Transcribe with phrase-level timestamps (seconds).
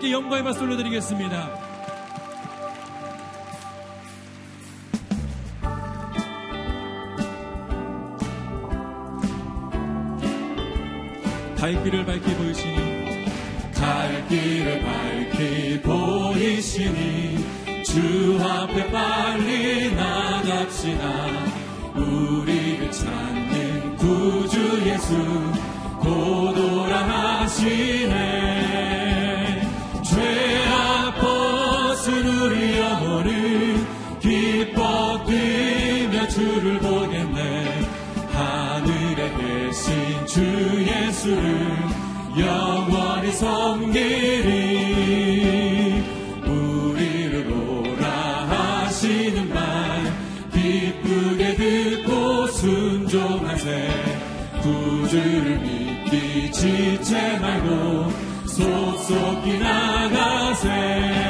[0.00, 1.50] 하나님께 영광의 박수 올려드리겠습니다.
[11.56, 13.26] 갈 길을 밝히 보이시니
[13.74, 17.44] 갈 길을 밝히 보이시니
[17.84, 21.04] 주 앞에 빨리 나갑시다
[21.94, 25.14] 우리를 찾는 그 구주 예수
[26.00, 28.59] 고도라 하시네
[41.20, 41.76] 예수를
[42.38, 44.02] 영원히 섬기리
[46.46, 49.60] 우리를 보라 하시는 말.
[50.52, 53.88] 기쁘게 듣고 순종하세
[54.62, 58.10] 구주를 믿기 지체 말고
[58.46, 61.29] 속속히 나가세.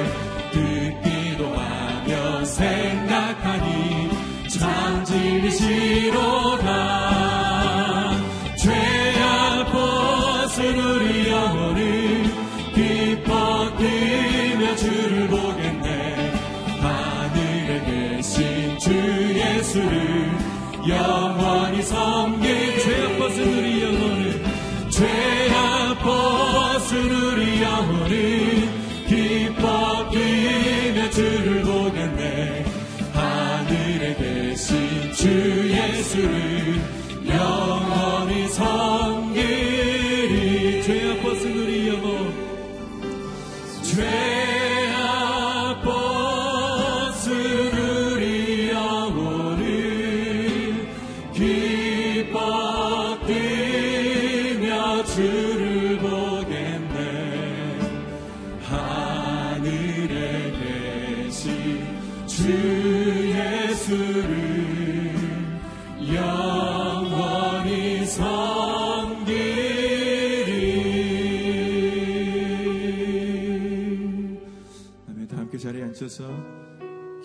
[28.01, 28.50] morning.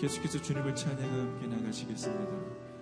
[0.07, 2.76] 계속해서 주님을 찬양하며 나가시겠습니다.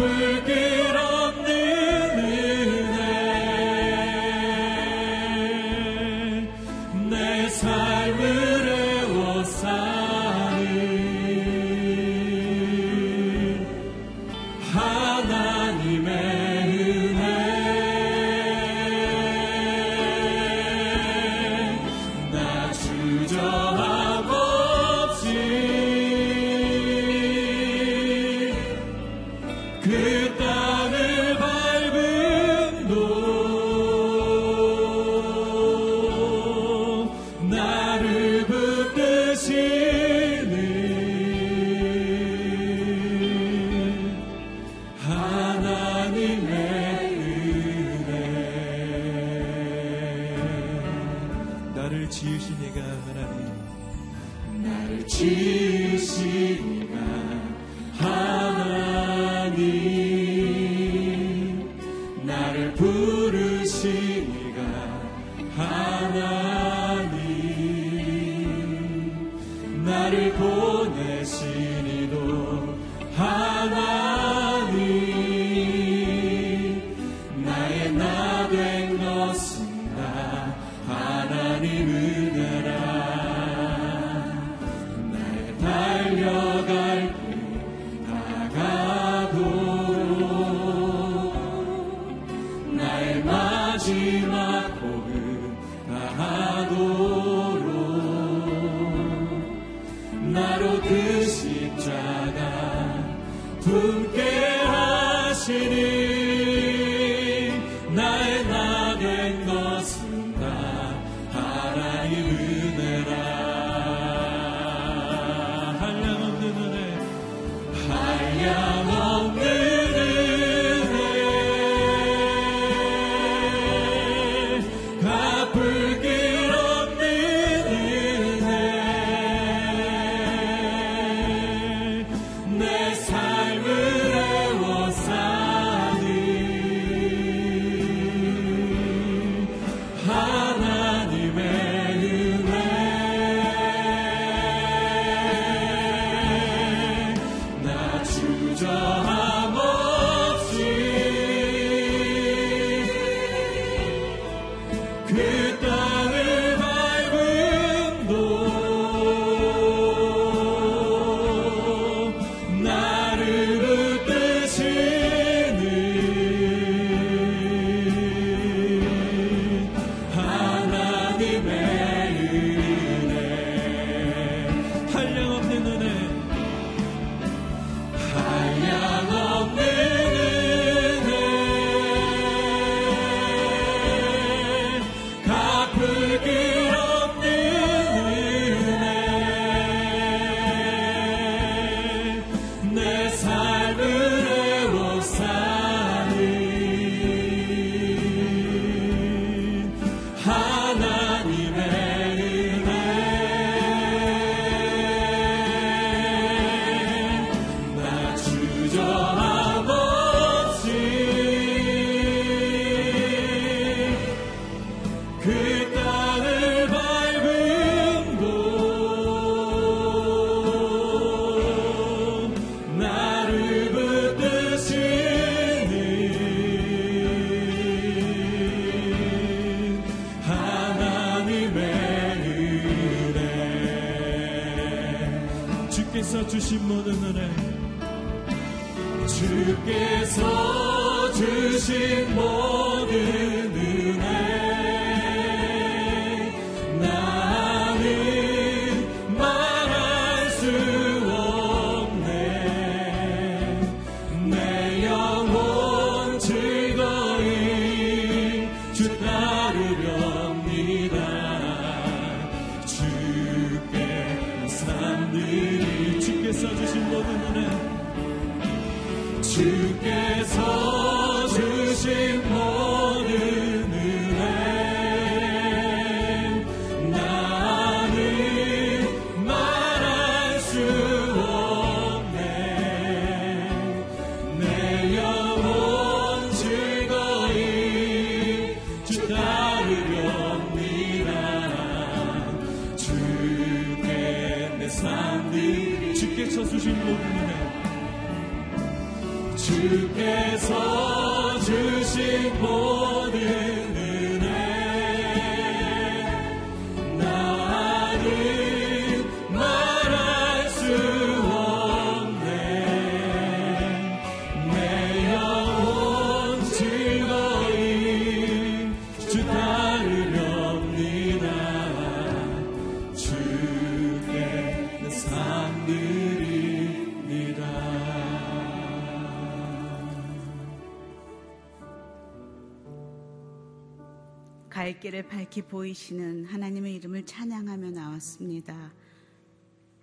[0.00, 0.27] open.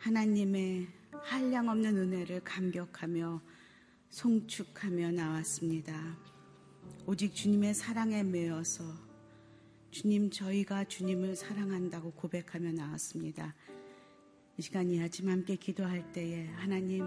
[0.05, 0.88] 하나님의
[1.24, 3.41] 한량없는 은혜를 감격하며
[4.09, 6.15] 송축하며 나왔습니다.
[7.07, 8.83] 오직 주님의 사랑에 매여서
[9.89, 13.55] 주님, 저희가 주님을 사랑한다고 고백하며 나왔습니다.
[14.59, 17.03] 이 시간 이 아침 함께 기도할 때에 하나님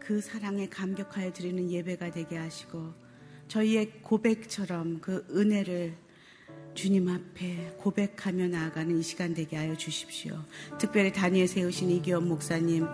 [0.00, 2.94] 그 사랑에 감격하여 드리는 예배가 되게 하시고
[3.48, 5.98] 저희의 고백처럼 그 은혜를
[6.74, 10.36] 주님 앞에 고백하며 나아가는 이 시간 되게 하여 주십시오.
[10.78, 12.86] 특별히 단위에 세우신 이기원 목사님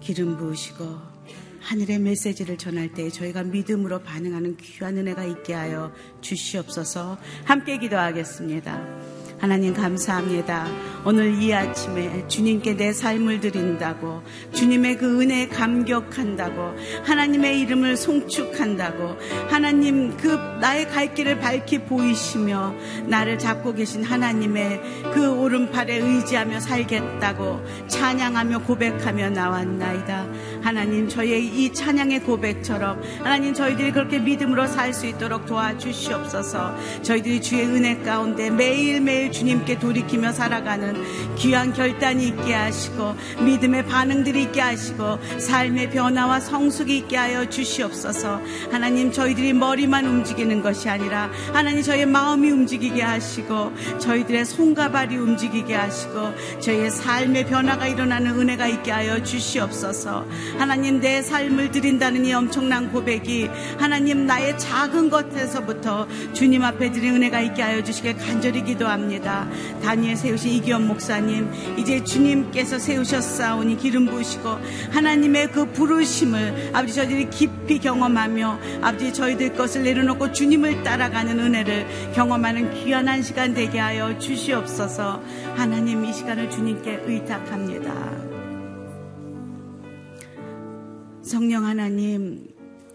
[0.00, 1.12] 기름 부으시고
[1.60, 9.11] 하늘의 메시지를 전할 때 저희가 믿음으로 반응하는 귀한 은혜가 있게 하여 주시옵소서 함께 기도하겠습니다.
[9.42, 10.68] 하나님 감사합니다.
[11.04, 14.22] 오늘 이 아침에 주님께 내 삶을 드린다고
[14.52, 19.16] 주님의 그 은혜에 감격한다고 하나님의 이름을 송축한다고
[19.48, 20.28] 하나님 그
[20.60, 22.72] 나의 갈 길을 밝히 보이시며
[23.08, 24.80] 나를 잡고 계신 하나님의
[25.12, 30.26] 그 오른팔에 의지하며 살겠다고 찬양하며 고백하며 나왔나이다.
[30.62, 36.76] 하나님 저희의 이 찬양의 고백처럼 하나님 저희들이 그렇게 믿음으로 살 수 있도록 도와주시옵소서.
[37.02, 40.94] 저희들이 주의 은혜 가운데 매일매일 주님께 돌이키며 살아가는
[41.36, 48.40] 귀한 결단이 있게 하시고 믿음의 반응들이 있게 하시고 삶의 변화와 성숙이 있게 하여 주시옵소서.
[48.70, 55.74] 하나님 저희들이 머리만 움직이는 것이 아니라 하나님 저희의 마음이 움직이게 하시고 저희들의 손과 발이 움직이게
[55.74, 60.26] 하시고 저희의 삶의 변화가 일어나는 은혜가 있게 하여 주시옵소서.
[60.58, 67.40] 하나님 내 삶을 드린다는 이 엄청난 고백이 하나님 나의 작은 것에서부터 주님 앞에 드린 은혜가
[67.40, 69.48] 있게 하여 주시게 간절히 기도합니다.
[69.82, 74.58] 다니엘 세우신 이기원 목사님, 이제 주님께서 세우셨사오니 기름 부으시고
[74.90, 82.74] 하나님의 그 부르심을 아버지 저희들이 깊이 경험하며 아버지 저희들 것을 내려놓고 주님을 따라가는 은혜를 경험하는
[82.74, 85.22] 귀한 한 시간 되게 하여 주시옵소서
[85.54, 88.21] 하나님 이 시간을 주님께 의탁합니다.
[91.22, 92.48] 성령 하나님,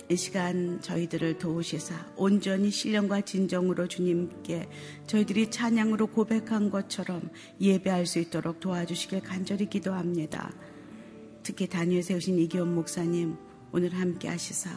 [0.09, 4.67] 이 시간 저희들을 도우시사 온전히 신령과 진정으로 주님께
[5.07, 7.29] 저희들이 찬양으로 고백한 것처럼
[7.61, 10.51] 예배할 수 있도록 도와주시길 간절히 기도합니다.
[11.41, 13.37] 특히 단위에 세우신 이기원 목사님
[13.71, 14.69] 오늘 함께 하시사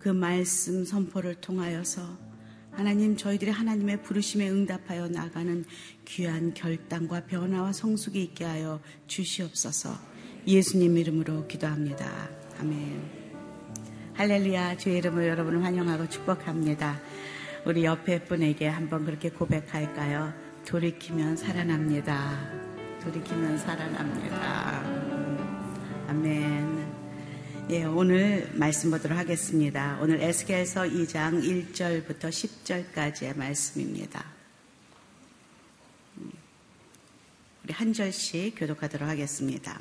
[0.00, 2.18] 그 말씀 선포를 통하여서
[2.72, 5.64] 하나님 저희들이 하나님의 부르심에 응답하여 나가는
[6.04, 10.11] 귀한 결단과 변화와 성숙이 있게 하여 주시옵소서
[10.46, 12.28] 예수님 이름으로 기도합니다.
[12.58, 13.22] 아멘.
[14.14, 17.00] 할렐루야 주의 이름으로 여러분을 환영하고 축복합니다.
[17.64, 20.32] 우리 옆에 분에게 한번 그렇게 고백할까요?
[20.66, 22.38] 돌이키면 살아납니다.
[23.02, 24.82] 돌이키면 살아납니다.
[26.08, 26.92] 아멘.
[27.70, 29.98] 예, 오늘 말씀 보도록 하겠습니다.
[30.00, 34.24] 오늘 에스겔서 2장 1절부터 10절까지의 말씀입니다.
[37.64, 39.80] 우리 한 절씩 교독하도록 하겠습니다.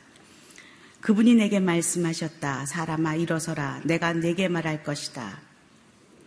[1.02, 2.68] 그분이 내게 말씀하셨다.
[2.68, 3.82] 사람아 일어서라.
[3.86, 5.40] 내가 내게 말할 것이다.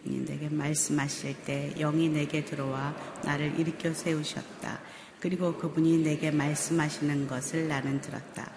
[0.03, 2.93] 내게 말씀하실 때 영이 내게 들어와
[3.25, 4.81] 나를 일으켜 세우셨다.
[5.21, 8.51] 그리고 그분이 내게 말씀하시는 것을 나는 들었다.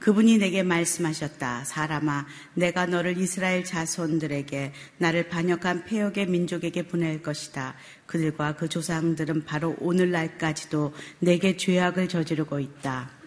[0.00, 1.64] 그분이 내게 말씀하셨다.
[1.64, 7.76] 사람아, 내가 너를 이스라엘 자손들에게 나를 반역한 폐역의 민족에게 보낼 것이다.
[8.06, 13.19] 그들과 그 조상들은 바로 오늘날까지도 내게 죄악을 저지르고 있다.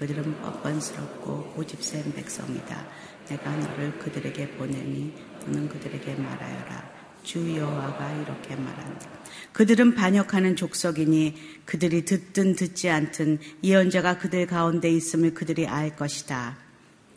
[0.00, 2.86] 그들은 뻔뻔스럽고 고집센 백성이다.
[3.28, 5.12] 내가 너를 그들에게 보내니
[5.44, 6.90] 너는 그들에게 말하여라.
[7.22, 9.10] 주 여호와가 이렇게 말한다.
[9.52, 16.56] 그들은 반역하는 족속이니 그들이 듣든 듣지 않든 예언자가 그들 가운데 있음을 그들이 알 것이다.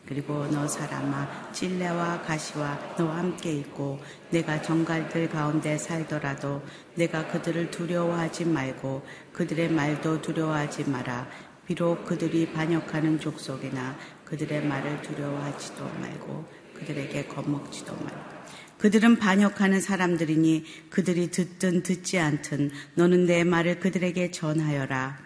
[0.05, 6.61] 그리고 너 사람아 찔레와 가시와 너와 함께 있고 내가 정갈들 가운데 살더라도
[6.95, 11.27] 내가 그들을 두려워하지 말고 그들의 말도 두려워하지 마라
[11.65, 18.33] 비록 그들이 반역하는 족속이나 그들의 말을 두려워하지도 말고 그들에게 겁먹지도 말고
[18.77, 25.17] 그들은 반역하는 사람들이니 그들이 듣든 듣지 않든 너는 내 말을 그들에게 전하여라.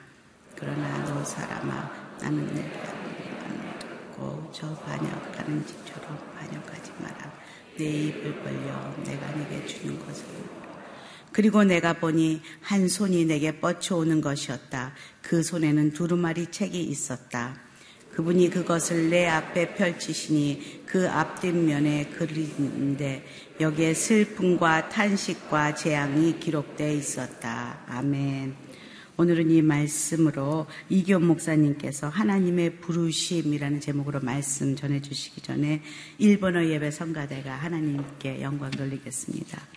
[0.55, 7.33] 그러나 너 사람아 나는 내 말을 듣고 저 반역하는 집처럼 반역하지 마라.
[7.77, 10.25] 내 입을 벌려 내가 네게 주는 것을
[11.37, 14.95] 그리고 내가 보니 한 손이 내게 뻗쳐오는 것이었다.
[15.21, 17.55] 그 손에는 두루마리 책이 있었다.
[18.11, 23.23] 그분이 그것을 내 앞에 펼치시니 그 앞뒷면에 그리는데
[23.61, 27.81] 여기에 슬픔과 탄식과 재앙이 기록되어 있었다.
[27.87, 28.55] 아멘.
[29.17, 35.83] 오늘은 이 말씀으로 이기원 목사님께서 하나님의 부르심이라는 제목으로 말씀 전해주시기 전에
[36.17, 39.76] 일본어 예배 성가대가 하나님께 영광 돌리겠습니다.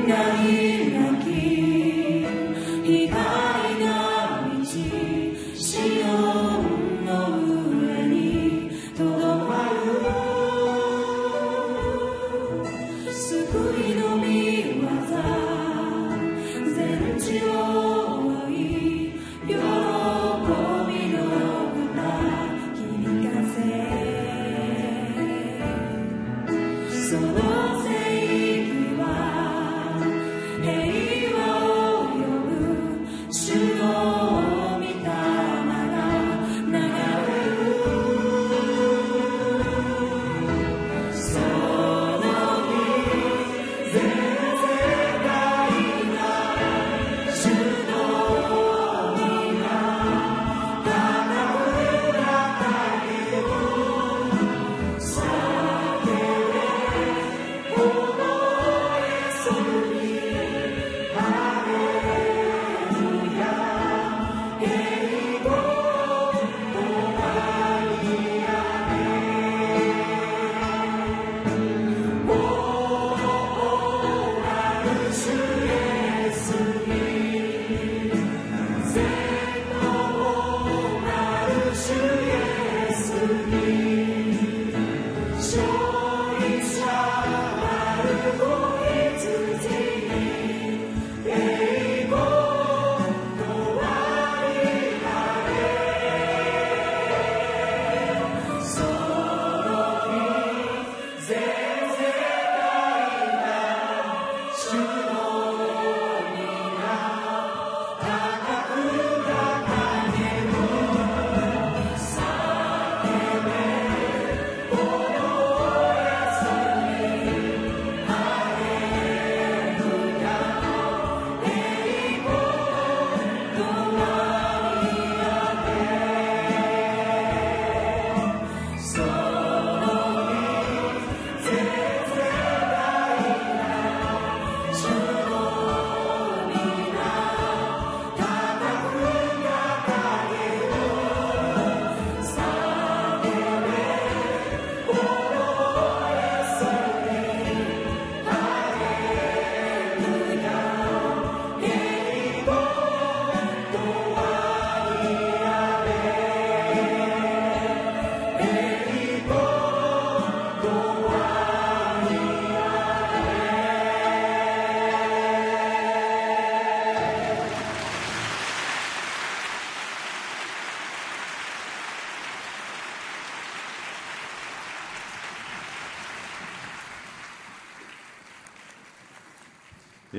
[0.00, 0.69] Inna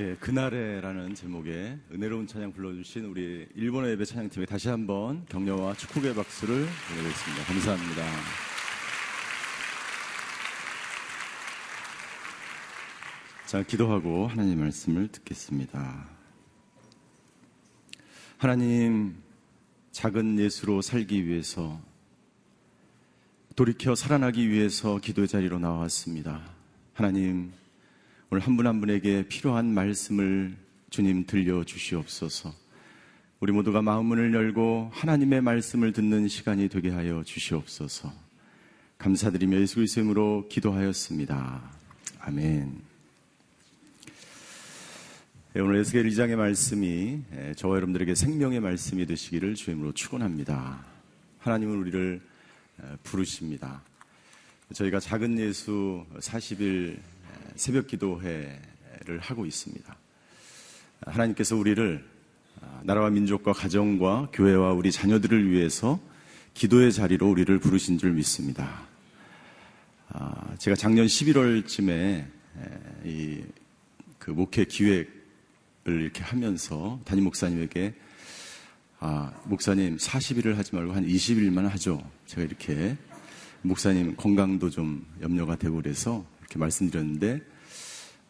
[0.02, 6.56] 예, 그날에라는 제목의 은혜로운 찬양 불러주신 우리 일본의 예배 찬양팀에 다시 한번 격려와 축복의 박수를
[6.90, 7.44] 보내겠습니다.
[7.44, 8.04] 감사합니다.
[13.46, 16.10] 자, 기도하고 하나님 말씀을 듣겠습니다.
[18.40, 19.22] 하나님,
[19.92, 21.80] 작은 예수로 살기 위해서
[23.56, 26.42] 돌이켜 살아나기 위해서 기도의 자리로 나왔습니다.
[26.94, 27.54] 하나님,
[28.34, 30.56] 오늘 한분한 분에게 필요한 말씀을
[30.90, 32.54] 주님 들려 주시옵소서.
[33.42, 38.10] 우리 모두가 마음문을 열고 하나님의 말씀을 듣는 시간이 되게 하여 주시옵소서.
[39.00, 41.62] 감사드리며 예수 그리스도의 이름으로 기도하였습니다.
[42.22, 42.82] 아멘.
[45.58, 50.86] 예, 오늘 에스겔 2장의 말씀이 예, 저와 여러분들에게 생명의 말씀이 되시기를 주임으로 축원합니다.
[51.40, 52.22] 하나님은 우리를
[52.82, 53.82] 예, 부르십니다.
[54.72, 56.98] 저희가 작은 예수 40일
[57.56, 59.96] 새벽 기도회를 하고 있습니다.
[61.02, 62.06] 하나님께서 우리를
[62.62, 66.00] 아, 나라와 민족과 가정과 교회와 우리 자녀들을 위해서
[66.54, 68.84] 기도의 자리로 우리를 부르신 줄 믿습니다.
[70.10, 72.26] 아, 제가 작년 11월쯤에
[73.06, 73.44] 이
[74.22, 75.10] 그 목회 기획
[75.86, 77.96] 이렇게 하면서 담임 목사님에게
[79.00, 82.08] 아, 목사님 40일을 하지 말고 한 20일만 하죠.
[82.28, 82.96] 제가 이렇게
[83.64, 87.42] 목사님 건강도 좀 염려가 되고 그래서 이렇게 말씀드렸는데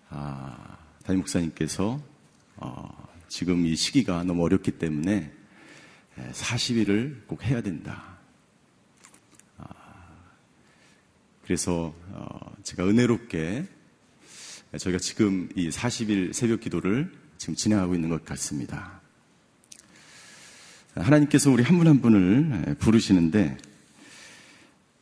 [0.10, 1.99] 아, 담임 목사님께서
[2.57, 5.31] 어, 지금 이 시기가 너무 어렵기 때문에
[6.31, 8.17] 40일을 꼭 해야 된다.
[9.57, 9.65] 아,
[11.43, 13.65] 그래서 어, 제가 은혜롭게
[14.77, 19.01] 저희가 지금 이 40일 새벽 기도를 지금 진행하고 있는 것 같습니다.
[20.93, 23.57] 하나님께서 우리 한 분한 분을 부르시는데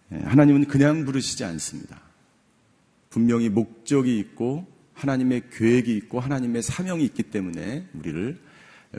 [0.09, 2.08] 하나님은 그냥 부르시지 않습니다.
[3.09, 8.37] 분명히 목적이 있고 하나님의 계획이 있고 하나님의 사명이 있기 때문에 우리를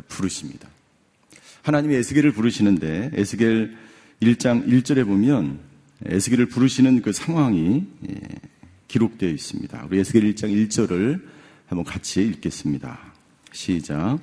[0.09, 0.69] 부르십니다.
[1.63, 3.77] 하나님의 에스겔을 부르시는데 에스겔
[4.23, 5.61] 1장 1절에 보면
[6.07, 7.87] 에스겔을 부르시는 그 상황이
[8.89, 9.87] 기록되어 있습니다.
[9.89, 11.21] 우리 에스겔 1장 1절을
[11.67, 12.99] 한번 같이 읽겠습니다.
[13.53, 14.19] 시작.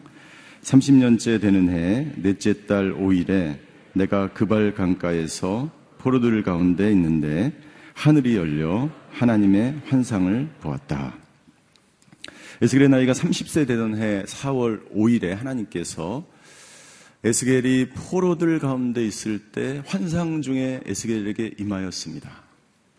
[0.63, 3.57] 30년째 되는 해 넷째 달 5일에
[3.93, 7.53] 내가 그발 강가에서 포로들 가운데 있는데
[7.97, 11.15] 하늘이 열려 하나님의 환상을 보았다.
[12.61, 16.23] 에스겔의 나이가 30세 되던 해 4월 5일에 하나님께서
[17.23, 22.29] 에스겔이 포로들 가운데 있을 때 환상 중에 에스겔에게 임하였습니다.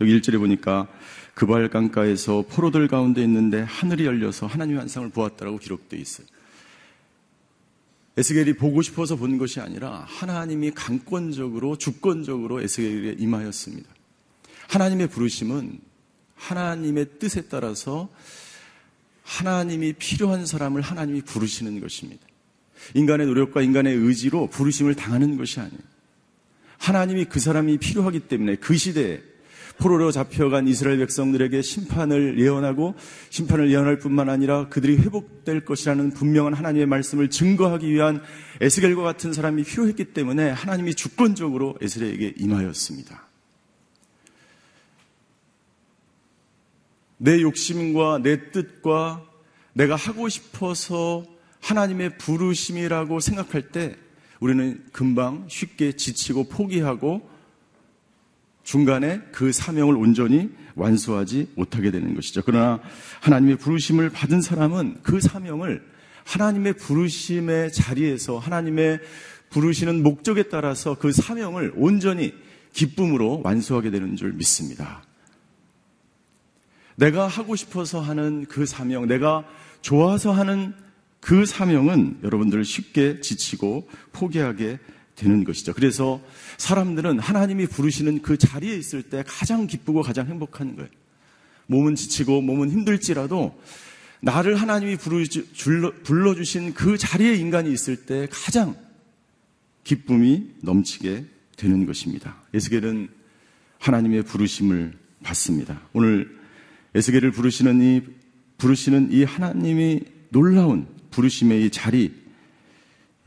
[0.00, 0.88] 여기 1절에 보니까
[1.34, 6.26] 그발 강가에서 포로들 가운데 있는데 하늘이 열려서 하나님의 환상을 보았다라고 기록되어 있어요.
[8.16, 13.97] 에스겔이 보고 싶어서 본 것이 아니라 하나님이 강권적으로 주권적으로 에스겔에게 임하였습니다.
[14.68, 15.80] 하나님의 부르심은
[16.36, 18.08] 하나님의 뜻에 따라서
[19.24, 22.26] 하나님이 필요한 사람을 하나님이 부르시는 것입니다.
[22.94, 25.80] 인간의 노력과 인간의 의지로 부르심을 당하는 것이 아니에요.
[26.78, 29.20] 하나님이 그 사람이 필요하기 때문에 그 시대에
[29.78, 32.94] 포로로 잡혀간 이스라엘 백성들에게 심판을 예언하고
[33.30, 38.20] 심판을 예언할 뿐만 아니라 그들이 회복될 것이라는 분명한 하나님의 말씀을 증거하기 위한
[38.60, 43.27] 에스겔과 같은 사람이 필요했기 때문에 하나님이 주권적으로 에스겔에게 임하였습니다.
[47.18, 49.24] 내 욕심과 내 뜻과
[49.74, 51.24] 내가 하고 싶어서
[51.60, 53.96] 하나님의 부르심이라고 생각할 때
[54.40, 57.28] 우리는 금방 쉽게 지치고 포기하고
[58.62, 62.42] 중간에 그 사명을 온전히 완수하지 못하게 되는 것이죠.
[62.44, 62.80] 그러나
[63.20, 65.82] 하나님의 부르심을 받은 사람은 그 사명을
[66.24, 69.00] 하나님의 부르심의 자리에서 하나님의
[69.50, 72.34] 부르시는 목적에 따라서 그 사명을 온전히
[72.74, 75.02] 기쁨으로 완수하게 되는 줄 믿습니다.
[76.98, 79.44] 내가 하고 싶어서 하는 그 사명, 내가
[79.82, 80.74] 좋아서 하는
[81.20, 84.80] 그 사명은 여러분들 쉽게 지치고 포기하게
[85.14, 85.74] 되는 것이죠.
[85.74, 86.20] 그래서
[86.58, 90.90] 사람들은 하나님이 부르시는 그 자리에 있을 때 가장 기쁘고 가장 행복한 거예요.
[91.66, 93.56] 몸은 지치고 몸은 힘들지라도
[94.20, 94.96] 나를 하나님이
[96.02, 98.74] 불러주신 그 자리에 인간이 있을 때 가장
[99.84, 102.42] 기쁨이 넘치게 되는 것입니다.
[102.54, 103.08] 에스겔은
[103.78, 105.80] 하나님의 부르심을 받습니다.
[105.92, 106.37] 오늘
[106.94, 108.02] 에스겔을 부르시는 이
[108.58, 112.12] 부르시는 이 하나님이 놀라운 부르심의 이 자리,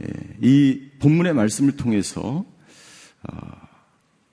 [0.03, 0.07] 예,
[0.41, 2.45] 이 본문의 말씀을 통해서
[3.23, 3.61] 어,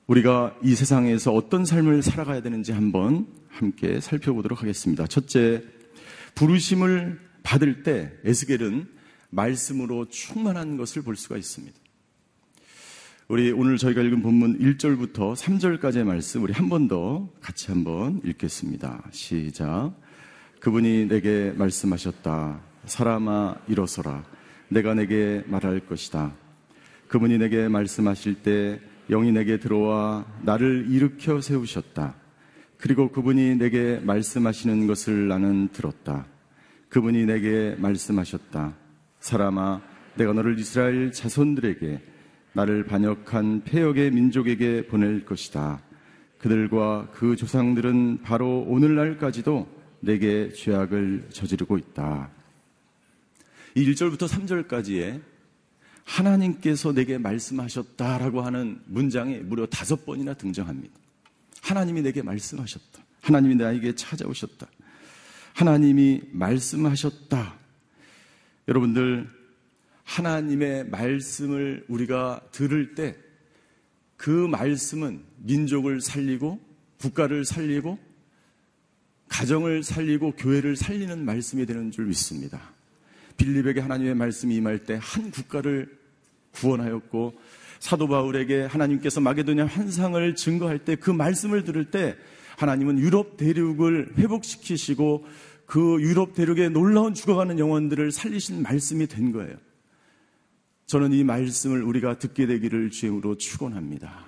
[0.06, 5.06] 우리가 이 세상에서 어떤 삶을 살아가야 되는지 한번 함께 살펴보도록 하겠습니다.
[5.06, 5.62] 첫째,
[6.34, 8.86] 부르심을 받을 때 에스겔은
[9.30, 11.78] 말씀으로 충만한 것을 볼 수가 있습니다.
[13.28, 19.04] 우리 오늘 저희가 읽은 본문 1절부터 3절까지의 말씀 우리 한 번 더 같이 한번 읽겠습니다.
[19.10, 19.92] 시작.
[20.60, 22.60] 그분이 내게 말씀하셨다.
[22.86, 24.24] 사람아 일어서라.
[24.70, 26.32] 내가 내게 말할 것이다.
[27.08, 32.14] 그분이 내게 말씀하실 때 영이 내게 들어와 나를 일으켜 세우셨다.
[32.78, 36.26] 그리고 그분이 내게 말씀하시는 것을 나는 들었다.
[36.88, 38.74] 그분이 내게 말씀하셨다.
[39.20, 39.82] 사람아,
[40.16, 42.00] 내가 너를 이스라엘 자손들에게
[42.58, 45.80] 나를 반역한 폐역의 민족에게 보낼 것이다.
[46.38, 49.68] 그들과 그 조상들은 바로 오늘날까지도
[50.00, 52.28] 내게 죄악을 저지르고 있다.
[53.76, 55.20] 이 1절부터 3절까지에
[56.02, 60.92] 하나님께서 내게 말씀하셨다라고 하는 문장이 무려 다섯 번이나 등장합니다.
[61.62, 63.04] 하나님이 내게 말씀하셨다.
[63.20, 64.66] 하나님이 나에게 찾아오셨다.
[65.54, 67.54] 하나님이 말씀하셨다.
[68.66, 69.37] 여러분들,
[70.08, 73.16] 하나님의 말씀을 우리가 들을 때
[74.18, 76.60] 그 말씀은 민족을 살리고
[77.00, 77.98] 국가를 살리고
[79.28, 82.74] 가정을 살리고 교회를 살리는 말씀이 되는 줄 믿습니다.
[83.36, 85.96] 빌립에게 하나님의 말씀이 임할 때 한 국가를
[86.50, 87.38] 구원하였고
[87.78, 92.16] 사도 바울에게 하나님께서 마게도냐 환상을 증거할 때 그 말씀을 들을 때
[92.56, 95.26] 하나님은 유럽 대륙을 회복시키시고
[95.64, 99.56] 그 유럽 대륙에 놀라운 죽어가는 영혼들을 살리신 말씀이 된 거예요.
[100.88, 104.24] 저는 이 말씀을 우리가 듣게 되기를 주임으로 축원합니다.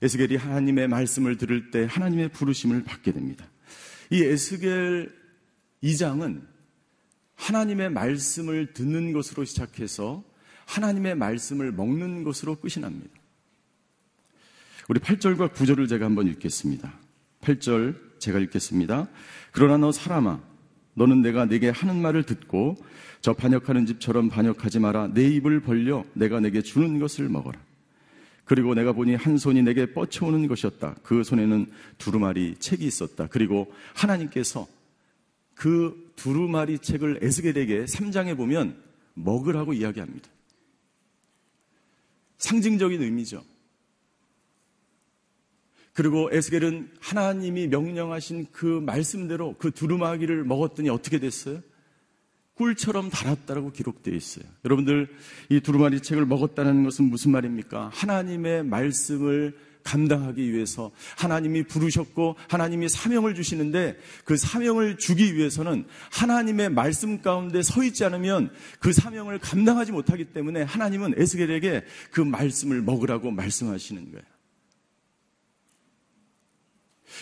[0.00, 3.46] 에스겔이 하나님의 말씀을 들을 때 하나님의 부르심을 받게 됩니다.
[4.10, 5.14] 이 에스겔
[5.82, 6.46] 2장은
[7.34, 10.24] 하나님의 말씀을 듣는 것으로 시작해서
[10.64, 13.12] 하나님의 말씀을 먹는 것으로 끝이 납니다.
[14.88, 16.90] 우리 8절과 9절을 제가 한번 읽겠습니다.
[17.42, 19.08] 8절 제가 읽겠습니다.
[19.52, 20.40] 그러나 너 사람아
[20.94, 22.76] 너는 내가 내게 하는 말을 듣고
[23.20, 25.08] 저 반역하는 집처럼 반역하지 마라.
[25.14, 27.60] 내 입을 벌려 내가 내게 주는 것을 먹어라.
[28.44, 30.96] 그리고 내가 보니 한 손이 내게 뻗쳐오는 것이었다.
[31.02, 31.66] 그 손에는
[31.98, 33.26] 두루마리 책이 있었다.
[33.28, 34.66] 그리고 하나님께서
[35.54, 38.76] 그 두루마리 책을 에스겔에게 3장에 보면
[39.14, 40.28] 먹으라고 이야기합니다.
[42.38, 43.42] 상징적인 의미죠.
[45.94, 51.60] 그리고 에스겔은 하나님이 명령하신 그 말씀대로 그 두루마기를 먹었더니 어떻게 됐어요?
[52.54, 54.44] 꿀처럼 달았다라고 기록되어 있어요.
[54.64, 55.08] 여러분들
[55.48, 57.90] 이 두루마리 책을 먹었다는 것은 무슨 말입니까?
[57.92, 67.20] 하나님의 말씀을 감당하기 위해서 하나님이 부르셨고 하나님이 사명을 주시는데 그 사명을 주기 위해서는 하나님의 말씀
[67.20, 74.10] 가운데 서 있지 않으면 그 사명을 감당하지 못하기 때문에 하나님은 에스겔에게 그 말씀을 먹으라고 말씀하시는
[74.10, 74.33] 거예요.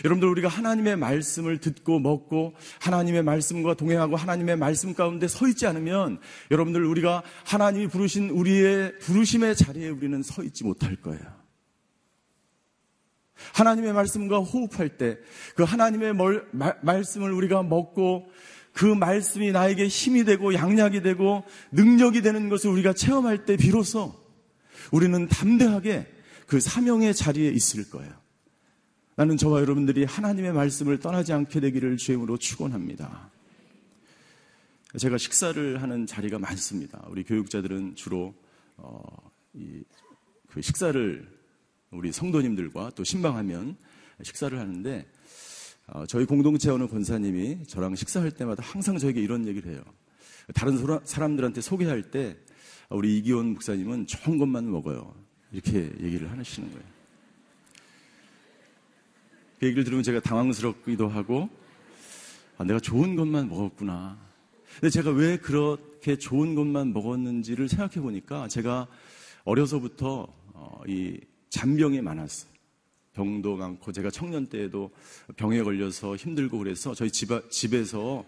[0.05, 6.18] 여러분들 우리가 하나님의 말씀을 듣고 먹고 하나님의 말씀과 동행하고 하나님의 말씀 가운데 서 있지 않으면
[6.50, 11.42] 여러분들 우리가 하나님이 부르신 우리의 부르심의 자리에 우리는 서 있지 못할 거예요.
[13.55, 15.18] 하나님의 말씀과 호흡할 때
[15.55, 18.31] 그 하나님의 멀, 마, 말씀을 우리가 먹고
[18.72, 24.14] 그 말씀이 나에게 힘이 되고 양약이 되고 능력이 되는 것을 우리가 체험할 때 비로소
[24.90, 26.07] 우리는 담대하게
[26.46, 28.21] 그 사명의 자리에 있을 거예요.
[29.14, 33.31] 나는 저와 여러분들이 하나님의 말씀을 떠나지 않게 되기를 주임으로 축원합니다.
[34.98, 37.05] 제가 식사를 하는 자리가 많습니다.
[37.09, 38.35] 우리 교육자들은 주로
[38.77, 39.03] 어,
[39.55, 39.83] 이,
[40.48, 41.29] 그 식사를
[41.90, 43.77] 우리 성도님들과 또 신방하면
[44.22, 45.07] 식사를 하는데
[45.88, 49.83] 어, 저희 공동체 어느 권사님이 저랑 식사할 때마다 항상 저에게 이런 얘기를 해요.
[50.55, 52.37] 다른 사람들한테 소개할 때
[52.88, 55.14] 우리 이기원 목사님은 좋은 것만 먹어요.
[55.53, 56.91] 이렇게 얘기를 하시는 거예요.
[59.62, 61.48] 그 얘기를 들으면 제가 당황스럽기도 하고
[62.59, 64.18] 아, 내가 좋은 것만 먹었구나.
[64.81, 68.88] 근데 제가 왜 그렇게 좋은 것만 먹었는지를 생각해 보니까 제가
[69.44, 71.16] 어려서부터 어, 이
[71.51, 72.51] 잔병이 많았어요.
[73.12, 74.90] 병도 많고 제가 청년 때에도
[75.37, 78.25] 병에 걸려서 힘들고 그래서 저희 집, 집에서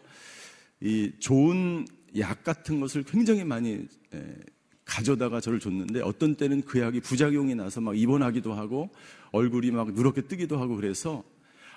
[0.81, 1.85] 이 좋은
[2.17, 4.37] 약 같은 것을 굉장히 많이 에,
[4.85, 8.91] 가져다가 저를 줬는데 어떤 때는 그 약이 부작용이 나서 막 입원하기도 하고
[9.35, 11.25] 얼굴이 막 누렇게 뜨기도 하고 그래서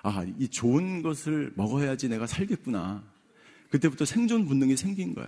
[0.03, 3.03] 아, 이 좋은 것을 먹어야지 내가 살겠구나.
[3.71, 5.27] 그때부터 생존 본능이 생긴 거야.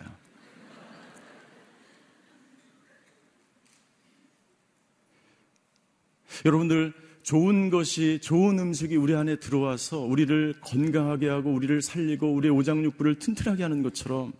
[6.45, 13.19] 여러분들 좋은 것이 좋은 음식이 우리 안에 들어와서 우리를 건강하게 하고 우리를 살리고 우리의 오장육부를
[13.19, 14.33] 튼튼하게 하는 것처럼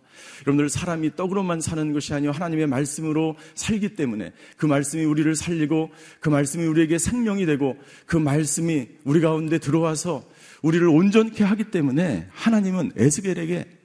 [0.46, 5.90] 여러분들 사람이 떡으로만 사는 것이 아니요 하나님의 말씀으로 살기 때문에 그 말씀이 우리를 살리고
[6.20, 10.24] 그 말씀이 우리에게 생명이 되고 그 말씀이 우리 가운데 들어와서
[10.62, 13.79] 우리를 온전케 하기 때문에 하나님은 에스겔에게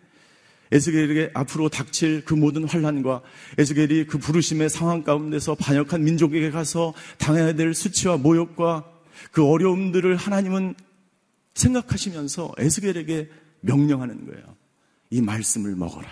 [0.71, 3.21] 에스겔에게 앞으로 닥칠 그 모든 환란과
[3.57, 8.83] 에스겔이 그 부르심의 상황 가운데서 반역한 민족에게 가서 당해야 될 수치와 모욕과
[9.31, 10.75] 그 어려움들을 하나님은
[11.53, 13.29] 생각하시면서 에스겔에게
[13.61, 14.43] 명령하는 거예요.
[15.09, 16.09] 이 말씀을 먹어라.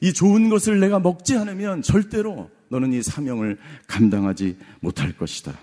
[0.00, 5.58] 이 좋은 것을 내가 먹지 않으면 절대로 너는 이 사명을 감당하지 못할 것이다.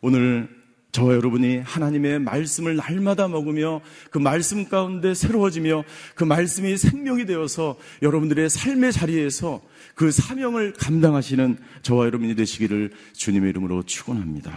[0.00, 0.61] 오늘
[0.92, 8.50] 저와 여러분이 하나님의 말씀을 날마다 먹으며 그 말씀 가운데 새로워지며 그 말씀이 생명이 되어서 여러분들의
[8.50, 9.62] 삶의 자리에서
[9.94, 14.52] 그 사명을 감당하시는 저와 여러분이 되시기를 주님의 이름으로 축원합니다.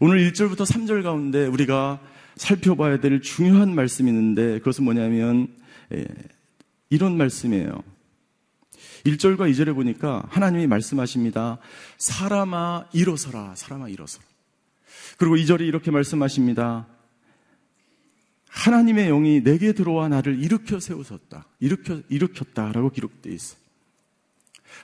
[0.00, 2.00] 오늘 1절부터 3절 가운데 우리가
[2.36, 5.48] 살펴봐야 될 중요한 말씀이 있는데 그것은 뭐냐면
[5.94, 6.04] 예,
[6.90, 7.82] 이런 말씀이에요.
[9.06, 11.58] 1절과 2절에 보니까 하나님이 말씀하십니다.
[11.96, 13.54] 사람아 일어서라.
[13.56, 14.31] 사람아 일어서라.
[15.18, 16.88] 그리고 2절에 이렇게 말씀하십니다.
[18.48, 21.46] 하나님의 영이 내게 들어와 나를 일으켜 세우셨다.
[21.60, 23.58] 일으켜, 일으켰다라고 기록되어 있어요.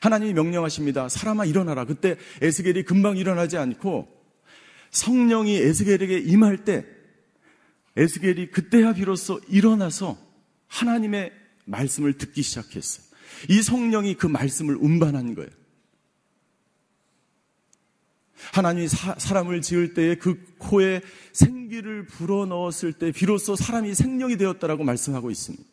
[0.01, 1.09] 하나님이 명령하십니다.
[1.09, 1.85] 사람아 일어나라.
[1.85, 4.09] 그때 에스겔이 금방 일어나지 않고
[4.91, 6.87] 성령이 에스겔에게 임할 때
[7.97, 10.17] 에스겔이 그때야 비로소 일어나서
[10.69, 11.33] 하나님의
[11.65, 13.07] 말씀을 듣기 시작했어요.
[13.49, 15.51] 이 성령이 그 말씀을 운반한 거예요.
[18.53, 21.01] 하나님이 사, 람을 지을 때에 그 코에
[21.33, 25.65] 생기를 불어넣었을 때 비로소 사람이 생명이 되었다라고 말씀하고 있습니다.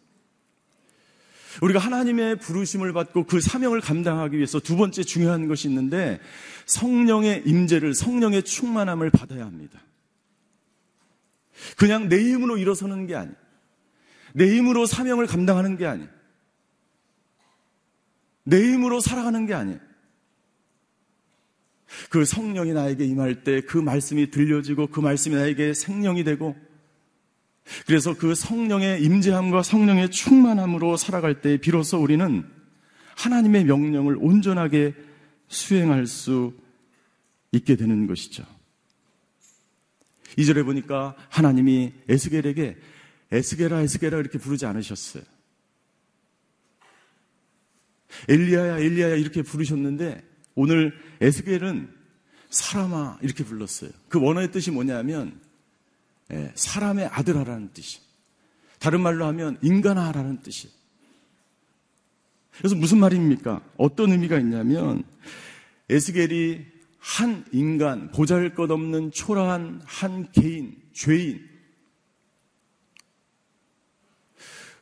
[1.62, 6.20] 우리가 하나님의 부르심을 받고 그 사명을 감당하기 위해서 두 번째 중요한 것이 있는데
[6.66, 9.80] 성령의 임재를 성령의 충만함을 받아야 합니다.
[11.78, 13.36] 그냥 내 힘으로 일어서는 게 아니에요.
[14.34, 16.10] 내 힘으로 사명을 감당하는 게 아니에요.
[18.44, 19.80] 내 힘으로 살아가는 게 아니에요.
[22.10, 26.56] 그 성령이 나에게 임할 때 그 말씀이 들려지고 그 말씀이 나에게 생명이 되고
[27.88, 32.46] 그래서 그 성령의 임재함과 성령의 충만함으로 살아갈 때 비로소 우리는
[33.16, 34.94] 하나님의 명령을 온전하게
[35.48, 36.54] 수행할 수
[37.52, 38.44] 있게 되는 것이죠.
[40.38, 42.78] 이절에 보니까 하나님이 에스겔에게
[43.32, 45.24] 에스겔아 에스겔아 이렇게 부르지 않으셨어요.
[48.30, 51.94] 엘리야야 엘리야야 이렇게 부르셨는데 오늘 에스겔은
[52.50, 53.92] 사람아 이렇게 불렀어요.
[54.08, 55.40] 그 원어의 뜻이 뭐냐면
[56.32, 58.00] 예, 사람의 아들아라는 뜻이.
[58.80, 60.74] 다른 말로 하면 인간아라는 뜻이에요.
[62.58, 63.62] 그래서 무슨 말입니까?
[63.78, 65.04] 어떤 의미가 있냐면
[65.90, 66.66] 에스겔이
[67.00, 71.48] 한 인간, 보잘 것 없는 초라한 한 개인, 죄인.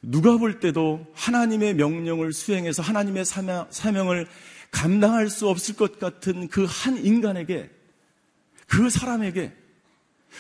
[0.02, 4.28] 누가 볼 때도 하나님의 명령을 수행해서 하나님의 사명을
[4.74, 7.70] 감당할 수 없을 것 같은 그 한 인간에게,
[8.68, 9.54] 그 사람에게,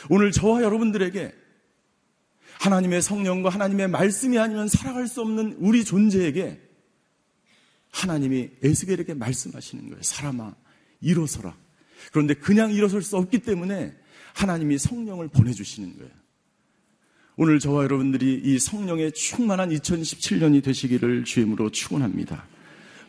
[0.09, 1.33] 오늘 저와 여러분들에게
[2.59, 6.59] 하나님의 성령과 하나님의 말씀이 아니면 살아갈 수 없는 우리 존재에게
[7.91, 10.01] 하나님이 에스겔에게 말씀하시는 거예요.
[10.01, 10.55] 사람아,
[11.01, 11.55] 일어서라.
[12.11, 13.95] 그런데 그냥 일어설 수 없기 때문에
[14.33, 16.11] 하나님이 성령을 보내주시는 거예요.
[17.35, 22.47] 오늘 저와 여러분들이 이 성령의 충만한 2017년이 되시기를 주임으로 축원합니다.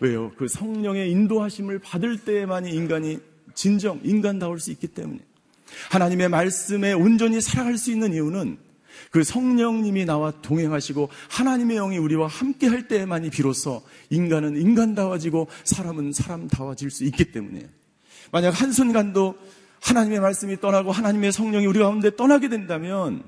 [0.05, 0.33] 왜요?
[0.37, 3.21] 그 성령의 인도하심을 받을 때에만이 인간이
[3.55, 5.19] 진정 인간다울 수 있기 때문에
[5.91, 8.59] 하나님의 말씀에 온전히 살아갈 수 있는 이유는
[9.11, 16.91] 그 성령님이 나와 동행하시고 하나님의 영이 우리와 함께 할 때에만이 비로소 인간은 인간다워지고 사람은 사람다워질
[16.91, 17.67] 수 있기 때문에
[18.31, 19.37] 만약 한순간도
[19.81, 23.23] 하나님의 말씀이 떠나고 하나님의 성령이 우리 가운데 떠나게 된다면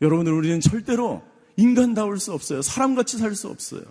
[0.00, 1.22] 여러분들 우리는 절대로
[1.56, 2.62] 인간다울 수 없어요.
[2.62, 3.82] 사람같이 살 수 없어요.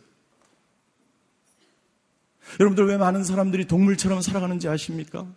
[2.59, 5.27] 여러분들 왜 많은 사람들이 동물처럼 살아가는지 아십니까?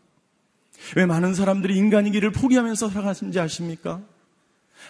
[0.97, 1.75] 왜 많은 사람들이
[2.13, 4.03] 길을 포기하면서 살아가는지 아십니까?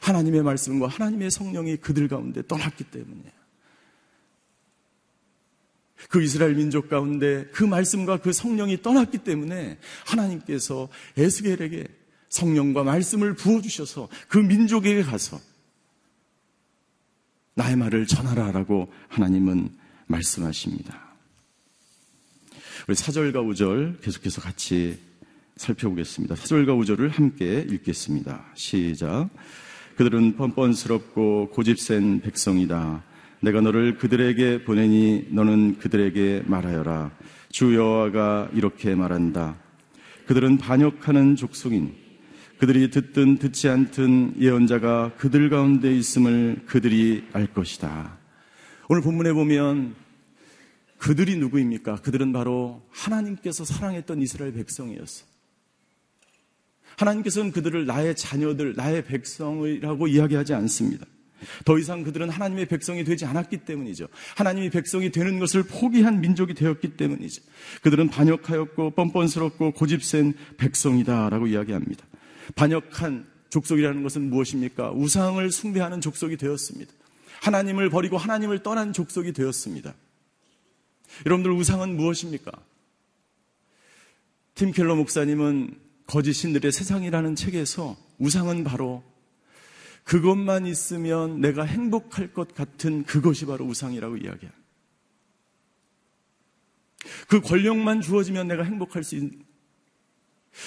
[0.02, 3.36] 하나님의 말씀과 하나님의 성령이 그들 가운데 떠났기 때문이에요.
[6.08, 11.86] 그 이스라엘 민족 가운데 그 말씀과 그 성령이 떠났기 때문에 하나님께서 에스겔에게
[12.28, 15.40] 성령과 말씀을 부어주셔서 그 민족에게 가서
[17.54, 19.70] 나의 말을 전하라라고 하나님은
[20.06, 21.05] 말씀하십니다.
[22.88, 24.96] 우리 4절과 5절 계속해서 같이
[25.56, 26.36] 살펴보겠습니다.
[26.36, 28.44] 4절과 5절을 함께 읽겠습니다.
[28.54, 29.28] 시작.
[29.96, 33.02] 그들은 뻔뻔스럽고 고집센 백성이다.
[33.40, 37.10] 내가 너를 그들에게 보내니 너는 그들에게 말하여라.
[37.50, 39.56] 주 여호와가 이렇게 말한다.
[40.28, 41.92] 그들은 반역하는 족속인
[42.58, 48.16] 그들이 듣든 듣지 않든 예언자가 그들 가운데 있음을 그들이 알 것이다.
[48.88, 50.05] 오늘 본문에 보면
[50.98, 51.96] 그들이 누구입니까?
[51.96, 55.24] 그들은 바로 하나님께서 사랑했던 이스라엘 백성이었어.
[56.96, 61.06] 하나님께서는 그들을 나의 자녀들, 나의 백성이라고 이야기하지 않습니다.
[61.64, 64.08] 더 이상 그들은 하나님의 백성이 되지 않았기 때문이죠.
[64.36, 67.42] 하나님이 백성이 되는 것을 포기한 민족이 되었기 때문이죠.
[67.82, 72.06] 그들은 반역하였고 뻔뻔스럽고 고집센 백성이다라고 이야기합니다.
[72.54, 74.92] 반역한 족속이라는 것은 무엇입니까?
[74.92, 76.92] 우상을 숭배하는 족속이 되었습니다.
[77.42, 79.94] 하나님을 버리고 하나님을 떠난 족속이 되었습니다.
[81.24, 82.52] 여러분들 우상은 무엇입니까?
[84.54, 89.02] 팀 켈러 목사님은 거짓 신들의 세상이라는 책에서 우상은 바로
[90.04, 94.54] 그것만 있으면 내가 행복할 것 같은 그것이 바로 우상이라고 이야기합니다.
[97.28, 99.44] 그 권력만 주어지면 내가 행복할 수 있는,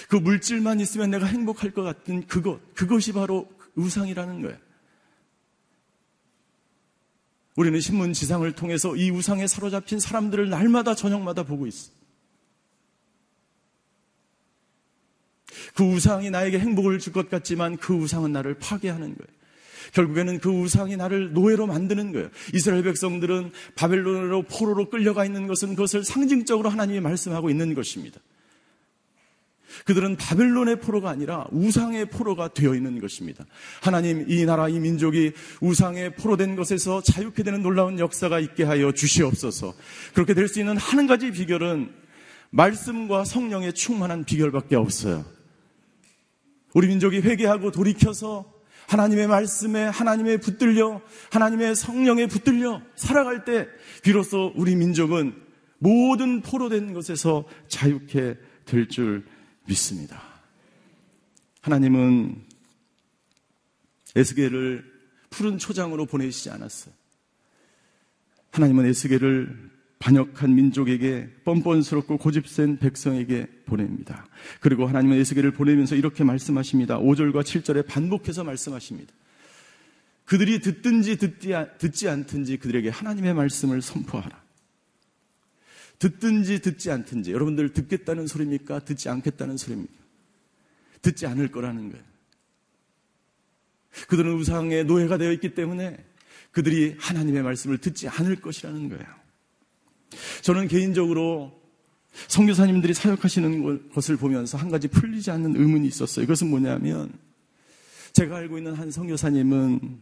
[0.09, 4.57] 그 물질만 있으면 내가 행복할 것 같은 그것, 그것이 바로 우상이라는 거예요.
[7.59, 11.91] 우리는 신문 지상을 통해서 이 우상에 사로잡힌 사람들을 날마다 저녁마다 보고 있어.
[15.75, 19.39] 그 우상이 나에게 행복을 줄 것 같지만 그 우상은 나를 파괴하는 거예요.
[19.91, 22.29] 결국에는 그 우상이 나를 노예로 만드는 거예요.
[22.53, 28.21] 이스라엘 백성들은 바벨론으로 포로로 끌려가 있는 것은 그것을 상징적으로 하나님이 말씀하고 있는 것입니다.
[29.85, 33.45] 그들은 바벨론의 포로가 아니라 우상의 포로가 되어 있는 것입니다.
[33.81, 39.73] 하나님 이 나라 이 민족이 우상의 포로된 것에서 자유케 되는 놀라운 역사가 있게 하여 주시옵소서.
[40.13, 41.93] 그렇게 될 수 있는 한 가지 비결은
[42.49, 45.23] 말씀과 성령의 충만한 비결밖에 없어요.
[46.73, 48.51] 우리 민족이 회개하고 돌이켜서
[48.87, 51.01] 하나님의 말씀에 하나님의 붙들려
[51.31, 53.67] 하나님의 성령에 붙들려 살아갈 때
[54.01, 55.35] 비로소 우리 민족은
[55.77, 59.25] 모든 포로된 것에서 자유케 될줄
[59.69, 60.21] 믿습니다.
[61.61, 62.43] 하나님은
[64.15, 64.83] 에스겔을
[65.29, 66.93] 푸른 초장으로 보내시지 않았어요.
[68.51, 74.25] 하나님은 에스겔을 반역한 민족에게 뻔뻔스럽고 고집센 백성에게 보냅니다.
[74.61, 76.97] 그리고 하나님은 에스겔을 보내면서 이렇게 말씀하십니다.
[76.99, 79.13] 5절과 7절에 반복해서 말씀하십니다.
[80.25, 84.48] 그들이 듣든지 듣지, 않든지 그들에게 하나님의 말씀을 선포하라.
[85.99, 88.79] 듣든지 듣지 않든지 여러분들 듣겠다는 소리입니까?
[88.79, 89.93] 듣지 않겠다는 소리입니까?
[91.01, 92.03] 듣지 않을 거라는 거예요.
[94.07, 95.97] 그들은 우상의 노예가 되어 있기 때문에
[96.51, 99.05] 그들이 하나님의 말씀을 듣지 않을 것이라는 거예요.
[100.41, 101.59] 저는 개인적으로
[102.27, 106.23] 성교사님들이 사역하시는 것을 보면서 한 가지 풀리지 않는 의문이 있었어요.
[106.23, 107.11] 이것은 뭐냐면
[108.13, 109.99] 제가 알고 있는 한 성교사님은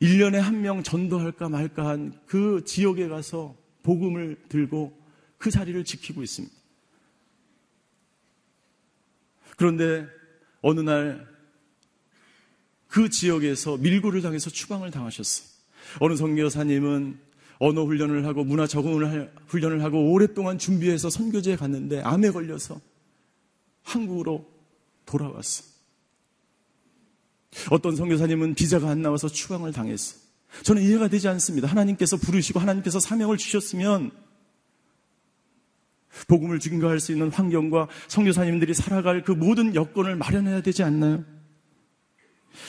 [0.00, 4.98] 1년에 한 명 전도할까 말까 한 그 지역에 가서 복음을 들고
[5.38, 6.54] 그 자리를 지키고 있습니다.
[9.56, 10.06] 그런데
[10.62, 11.30] 어느 날
[12.90, 15.48] 그 지역에서 밀고를 당해서 추방을 당하셨어요.
[16.00, 17.18] 어느 성교사님은
[17.60, 22.80] 언어 훈련을 하고 문화 적응을 훈련을 하고 오랫동안 준비해서 선교지에 갔는데 암에 걸려서
[23.82, 24.50] 한국으로
[25.06, 25.64] 돌아왔어.
[27.70, 30.18] 어떤 선교사님은 비자가 안 나와서 추방을 당했어.
[30.62, 31.68] 저는 이해가 되지 않습니다.
[31.68, 34.10] 하나님께서 부르시고 하나님께서 사명을 주셨으면
[36.28, 41.24] 복음을 증거할 수 있는 환경과 선교사님들이 살아갈 그 모든 여건을 마련해야 되지 않나요?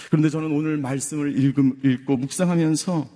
[0.09, 1.37] 그런데 저는 오늘 말씀을
[1.83, 3.09] 읽고 묵상하면서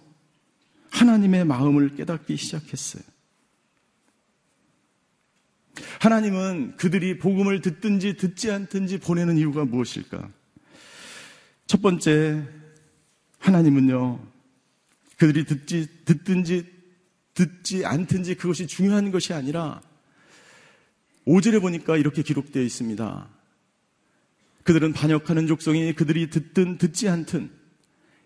[0.92, 3.04] 하나님의 마음을 깨닫기 시작했어요.
[6.00, 10.30] 하나님은 그들이 복음을 듣든지 듣지 않든지 보내는 이유가 무엇일까?
[11.68, 12.48] 첫 번째,
[13.40, 14.20] 하나님은요,
[15.18, 16.76] 그들이 듣지, 듣든지
[17.34, 19.82] 듣지 않든지 그것이 중요한 것이 아니라
[21.28, 23.30] 5절에 보니까 이렇게 기록되어 있습니다.
[24.64, 27.52] 그들은 반역하는 족속이 그들이 듣든 듣지 않든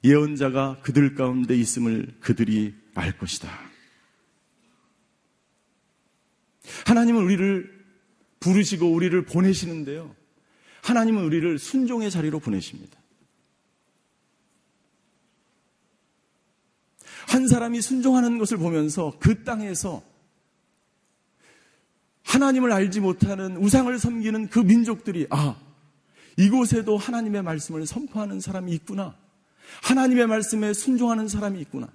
[0.04, 3.50] 예언자가 그들 가운데 있음을 그들이 알 것이다.
[6.86, 7.80] 하나님은 우리를
[8.40, 10.16] 부르시고 우리를 보내시는데요.
[10.84, 12.99] 하나님은 우리를 순종의 자리로 보내십니다.
[17.30, 20.02] 한 사람이 순종하는 것을 보면서 그 땅에서
[22.24, 25.56] 하나님을 알지 못하는 우상을 섬기는 그 민족들이 아,
[26.38, 29.16] 이곳에도 하나님의 말씀을 선포하는 사람이 있구나.
[29.84, 31.90] 하나님의 말씀에 순종하는 사람이 있구나.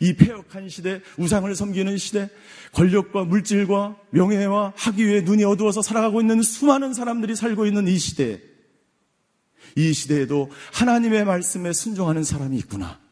[0.00, 2.28] 이 폐역한 시대, 우상을 섬기는 시대,
[2.72, 8.40] 권력과 물질과 명예와 학위에 눈이 어두워서 살아가고 있는 수많은 사람들이 살고 있는 이 시대.
[9.76, 13.03] 이 시대에도 하나님의 말씀에 순종하는 사람이 있구나.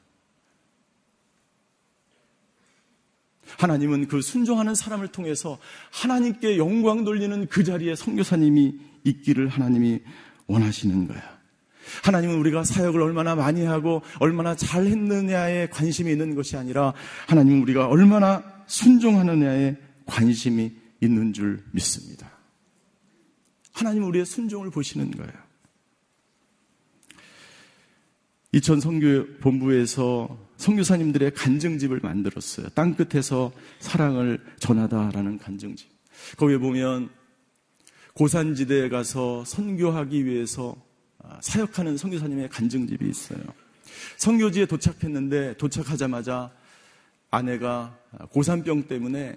[3.58, 5.58] 하나님은 그 순종하는 사람을 통해서
[5.90, 10.00] 하나님께 영광 돌리는 그 자리에 성교사님이 있기를 하나님이
[10.46, 11.22] 원하시는 거야.
[12.04, 16.94] 하나님은 우리가 사역을 얼마나 많이 하고 얼마나 잘 했느냐에 관심이 있는 것이 아니라
[17.26, 19.76] 하나님은 우리가 얼마나 순종하느냐에
[20.06, 22.30] 관심이 있는 줄 믿습니다.
[23.72, 25.32] 하나님은 우리의 순종을 보시는 거예요.
[28.52, 32.68] 이천 성교 본부에서 성교사님들의 간증집을 만들었어요.
[32.70, 35.88] 땅 끝에서 사랑을 전하다라는 간증집.
[36.36, 37.10] 거기에 보면
[38.14, 40.76] 고산지대에 가서 선교하기 위해서
[41.18, 43.40] 아, 사역하는 선교사님의 간증집이 있어요.
[44.18, 46.52] 선교지에 도착했는데 도착하자마자
[47.30, 47.96] 아내가
[48.30, 49.36] 고산병 때문에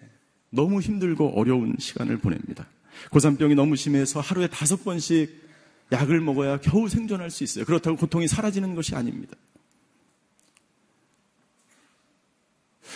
[0.51, 2.67] 너무 힘들고 어려운 시간을 보냅니다.
[3.11, 5.43] 고산병이 너무 심해서 하루에 다섯 번씩
[5.91, 7.65] 약을 먹어야 겨우 생존할 수 있어요.
[7.65, 9.35] 그렇다고 고통이 사라지는 것이 아닙니다.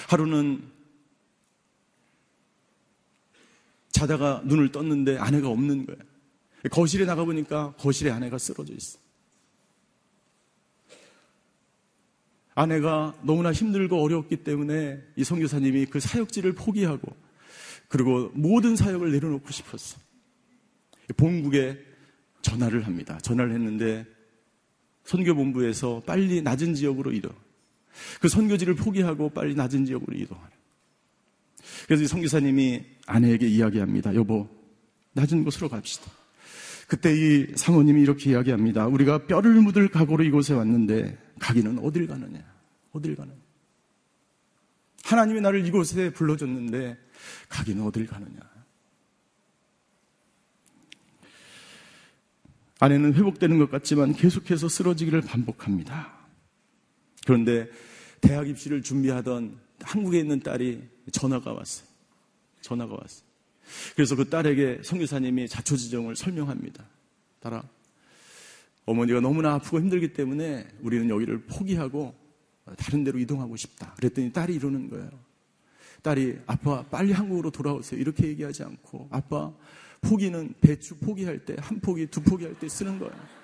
[0.08, 0.64] 하루는
[3.92, 6.00] 자다가 눈을 떴는데 아내가 없는 거예요.
[6.72, 9.00] 거실에 나가보니까 거실에 아내가 쓰러져 있어.
[12.56, 17.16] 아내가 너무나 힘들고 어려웠기 때문에 이 성교사님이 그 사역지를 포기하고
[17.88, 19.98] 그리고 모든 사역을 내려놓고 싶었어.
[21.16, 21.80] 본국에
[22.42, 23.18] 전화를 합니다.
[23.20, 24.06] 전화를 했는데
[25.06, 27.34] 선교본부에서 빨리 낮은 지역으로 이동.
[28.22, 30.52] 그 선교지를 포기하고 빨리 낮은 지역으로 이동하는.
[31.86, 34.16] 그래서 이 선교사님이 아내에게 이야기합니다.
[34.16, 34.48] 여보,
[35.14, 36.12] 낮은 곳으로 갑시다.
[36.88, 38.88] 그때 이 사모님이 이렇게 이야기합니다.
[38.88, 42.44] 우리가 뼈를 묻을 각오로 이곳에 왔는데 가기는 어딜 가느냐?
[42.92, 43.38] 어딜 가느냐?
[45.04, 46.98] 하나님이 나를 이곳에 불러줬는데
[47.48, 48.40] 가기는 어딜 가느냐?
[52.80, 56.19] 아내는 회복되는 것 같지만 계속해서 쓰러지기를 반복합니다.
[57.30, 57.70] 그런데
[58.22, 61.88] 대학 입시를 준비하던 한국에 있는 딸이 전화가 왔어요.
[62.62, 63.24] 전화가 왔어요.
[63.96, 66.84] 그래서 그 딸에게 성교사님이 자초지정을 설명합니다.
[67.40, 67.64] 딸아,
[68.88, 72.16] 어머니가 너무나 아프고 힘들기 때문에 우리는 여기를 포기하고
[72.76, 73.94] 다른 데로 이동하고 싶다.
[73.98, 75.12] 그랬더니 딸이 이러는 거예요.
[76.02, 78.02] 딸이 아빠 빨리 한국으로 돌아오세요.
[78.02, 79.54] 이렇게 얘기하지 않고 아빠
[80.02, 83.39] 포기는 배추 포기할 때 한 포기 두 포기 할 때 쓰는 거예요.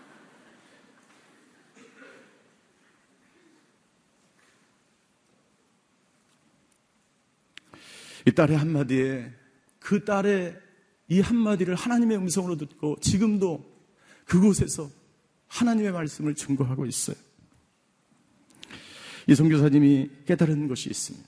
[8.27, 9.31] 이 딸의 한마디에
[9.79, 10.59] 그 딸의
[11.09, 13.63] 이 한마디를 하나님의 음성으로 듣고 지금도
[14.25, 14.89] 그곳에서
[15.47, 17.15] 하나님의 말씀을 증거하고 있어요.
[19.27, 21.27] 이 선교사님이 깨달은 것이 있습니다.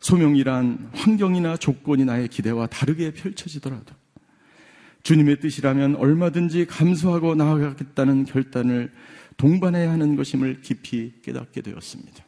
[0.00, 3.94] 소명이란 환경이나 조건이 나의 기대와 다르게 펼쳐지더라도
[5.04, 8.92] 주님의 뜻이라면 얼마든지 감수하고 나아가겠다는 결단을
[9.36, 12.24] 동반해야 하는 것임을 깊이 깨닫게 되었습니다.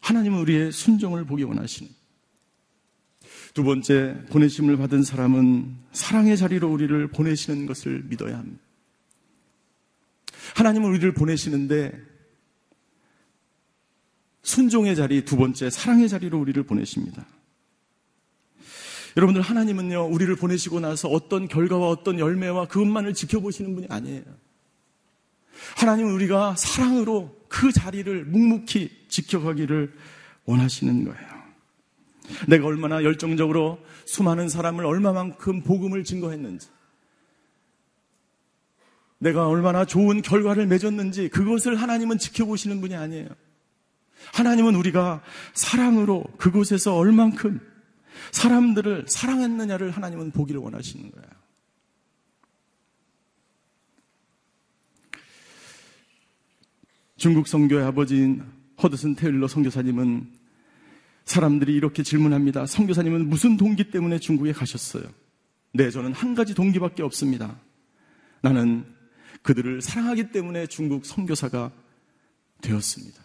[0.00, 1.90] 하나님은 우리의 순종을 보기 원하시는
[3.54, 8.62] 두 번째 보내심을 받은 사람은 사랑의 자리로 우리를 보내시는 것을 믿어야 합니다.
[10.56, 11.92] 하나님은 우리를 보내시는데
[14.42, 17.26] 순종의 자리 두 번째 사랑의 자리로 우리를 보내십니다.
[19.16, 24.22] 여러분들 하나님은요 우리를 보내시고 나서 어떤 결과와 어떤 열매와 그것만을 지켜보시는 분이 아니에요.
[25.76, 29.92] 하나님은 우리가 사랑으로 그 자리를 묵묵히 지켜가기를
[30.44, 31.32] 원하시는 거예요.
[32.48, 36.68] 내가 얼마나 열정적으로 수많은 사람을 얼마만큼 복음을 증거했는지,
[39.18, 43.28] 내가 얼마나 좋은 결과를 맺었는지 그것을 하나님은 지켜보시는 분이 아니에요.
[44.34, 45.22] 하나님은 우리가
[45.54, 47.60] 사랑으로 그곳에서 얼만큼
[48.30, 51.28] 사람들을 사랑했느냐를 하나님은 보기를 원하시는 거예요.
[57.16, 58.42] 중국 성교의 아버지인
[58.82, 60.28] 허드슨 테일러 성교사님은
[61.24, 62.66] 사람들이 이렇게 질문합니다.
[62.66, 65.04] 성교사님은 무슨 동기 때문에 중국에 가셨어요?
[65.72, 67.60] 네, 저는 한 가지 동기밖에 없습니다.
[68.40, 68.84] 나는
[69.42, 71.70] 그들을 사랑하기 때문에 중국 성교사가
[72.60, 73.22] 되었습니다.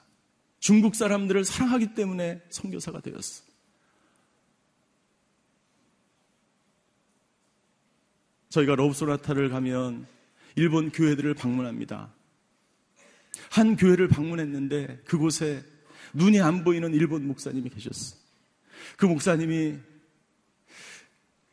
[0.59, 3.46] 중국 사람들을 사랑하기 때문에 성교사가 되었어.
[8.49, 10.07] 저희가 러브소나타를 가면
[10.55, 12.13] 일본 교회들을 방문합니다.
[13.51, 15.63] 한 교회를 방문했는데 그곳에
[16.13, 18.15] 눈이 안 보이는 일본 목사님이 계셨어.
[18.95, 19.77] 그 목사님이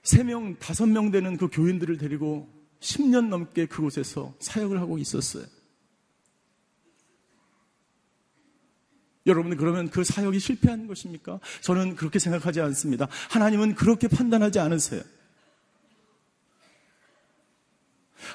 [0.02, 2.48] 세 명, 다섯 명 되는 그 교인들을 데리고
[2.80, 5.44] 10년 넘게 그곳에서 사역을 하고 있었어요.
[9.26, 11.40] 여러분 그러면 그 사역이 실패한 것입니까?
[11.62, 13.08] 저는 그렇게 생각하지 않습니다.
[13.30, 15.02] 하나님은 그렇게 판단하지 않으세요.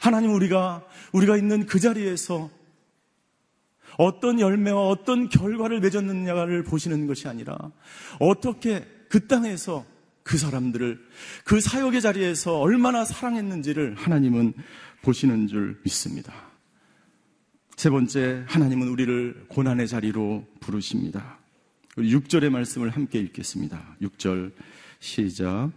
[0.01, 2.49] 하나님 우리가 우리가 있는 그 자리에서
[3.97, 7.57] 어떤 열매와 어떤 결과를 맺었느냐를 보시는 것이 아니라
[8.19, 9.85] 어떻게 그 땅에서
[10.23, 10.99] 그 사람들을
[11.43, 14.53] 그 사역의 자리에서 얼마나 사랑했는지를 하나님은
[15.01, 16.33] 보시는 줄 믿습니다.
[17.75, 21.39] 세 번째, 하나님은 우리를 고난의 자리로 부르십니다.
[21.97, 23.95] 우리 6절의 말씀을 함께 읽겠습니다.
[24.01, 24.51] 6절
[24.99, 25.71] 시작.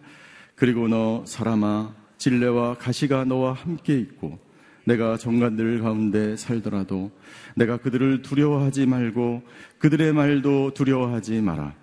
[0.54, 4.38] 그리고 너 사람아 진레와 가시가 너와 함께 있고
[4.84, 7.10] 내가 정관들 가운데 살더라도
[7.56, 9.42] 내가 그들을 두려워하지 말고
[9.78, 11.74] 그들의 말도 두려워하지 마라.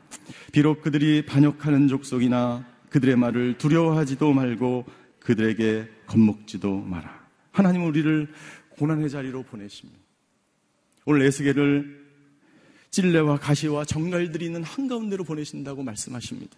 [0.54, 4.86] 비록 그들이 반역하는 족속이나 그들의 말을 두려워하지도 말고
[5.20, 7.20] 그들에게 겁먹지도 마라.
[7.52, 8.30] 하나님 우리를
[8.78, 10.00] 고난의 자리로 보내십니다.
[11.06, 12.00] 오늘 에스겔을
[12.92, 16.56] 찔레와 가시와 정갈들이 있는 한가운데로 보내신다고 말씀하십니다.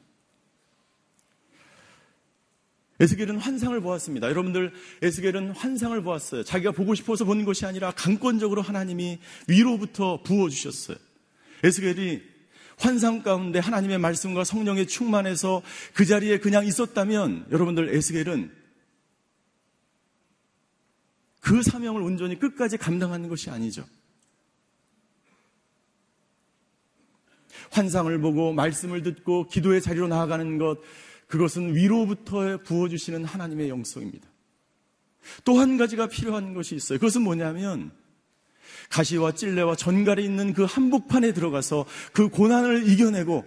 [3.02, 4.30] 에스겔은 환상을 보았습니다.
[4.30, 4.72] 여러분들
[5.02, 6.44] 에스겔은 환상을 보았어요.
[6.44, 10.98] 자기가 보고 싶어서 보는 것이 아니라 강권적으로 하나님이 위로부터 부어 주셨어요.
[11.64, 12.22] 에스겔이
[12.78, 18.52] 환상 가운데 하나님의 말씀과 성령의 충만해서 그 자리에 그냥 있었다면 여러분들 에스겔은
[21.40, 23.84] 그 사명을 온전히 끝까지 감당하는 것이 아니죠.
[27.72, 30.78] 환상을 보고 말씀을 듣고 기도의 자리로 나아가는 것,
[31.32, 34.30] 그것은 위로부터 부어주시는 하나님의 영성입니다.
[35.46, 37.00] 또 한 가지가 필요한 것이 있어요.
[37.00, 37.92] 그것은 뭐냐면,
[38.90, 43.46] 가시와 찔레와 전갈이 있는 그 한복판에 들어가서 그 고난을 이겨내고,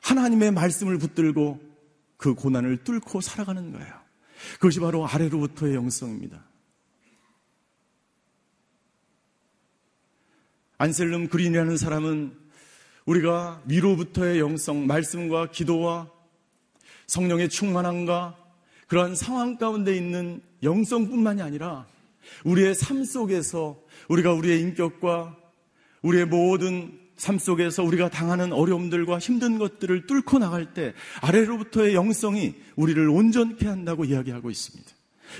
[0.00, 1.60] 하나님의 말씀을 붙들고
[2.16, 3.94] 그 고난을 뚫고 살아가는 거예요.
[4.54, 6.44] 그것이 바로 아래로부터의 영성입니다.
[10.78, 12.45] 안셀름 그린이라는 사람은
[13.06, 16.10] 우리가 위로부터의 영성, 말씀과 기도와
[17.06, 18.36] 성령의 충만함과
[18.88, 21.86] 그러한 상황 가운데 있는 영성뿐만이 아니라
[22.44, 25.36] 우리의 삶 속에서 우리가 우리의 인격과
[26.02, 30.92] 우리의 모든 삶 속에서 우리가 당하는 어려움들과 힘든 것들을 뚫고 나갈 때
[31.22, 34.92] 아래로부터의 영성이 우리를 온전케 한다고 이야기하고 있습니다.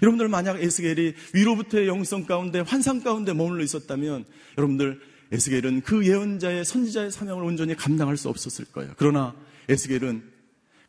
[0.03, 4.25] 여러분들 만약 에스겔이 위로부터의 영성 가운데 환상 가운데 머물러 있었다면
[4.57, 5.01] 여러분들
[5.33, 8.93] 에스겔은 그 예언자의 선지자의 사명을 온전히 감당할 수 없었을 거예요.
[8.97, 9.35] 그러나
[9.68, 10.22] 에스겔은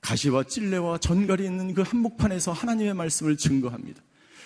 [0.01, 4.01] 가시와 찔레와 전갈이 있는 그 한복판에서 하나님의 말씀을 증거합니다.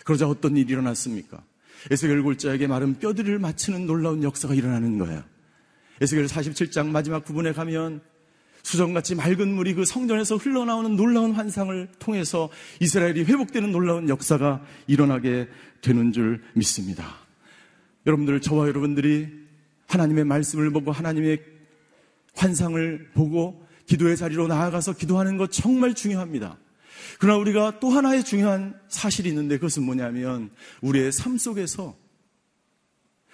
[0.05, 1.43] 그러자 어떤 일이 일어났습니까?
[1.89, 5.23] 에스겔 골자에게 마른 뼈들을 맞추는 놀라운 역사가 일어나는 거예요.
[5.99, 8.01] 에스겔 47장 마지막 부분에 가면
[8.63, 15.47] 수정같이 맑은 물이 그 성전에서 흘러나오는 놀라운 환상을 통해서 이스라엘이 회복되는 놀라운 역사가 일어나게
[15.81, 17.15] 되는 줄 믿습니다.
[18.05, 19.29] 여러분들, 저와 여러분들이
[19.91, 21.43] 하나님의 말씀을 보고 하나님의
[22.35, 26.57] 환상을 보고 기도의 자리로 나아가서 기도하는 것 정말 중요합니다.
[27.19, 30.49] 그러나 우리가 또 하나의 중요한 사실이 있는데 그것은 뭐냐면
[30.81, 31.97] 우리의 삶 속에서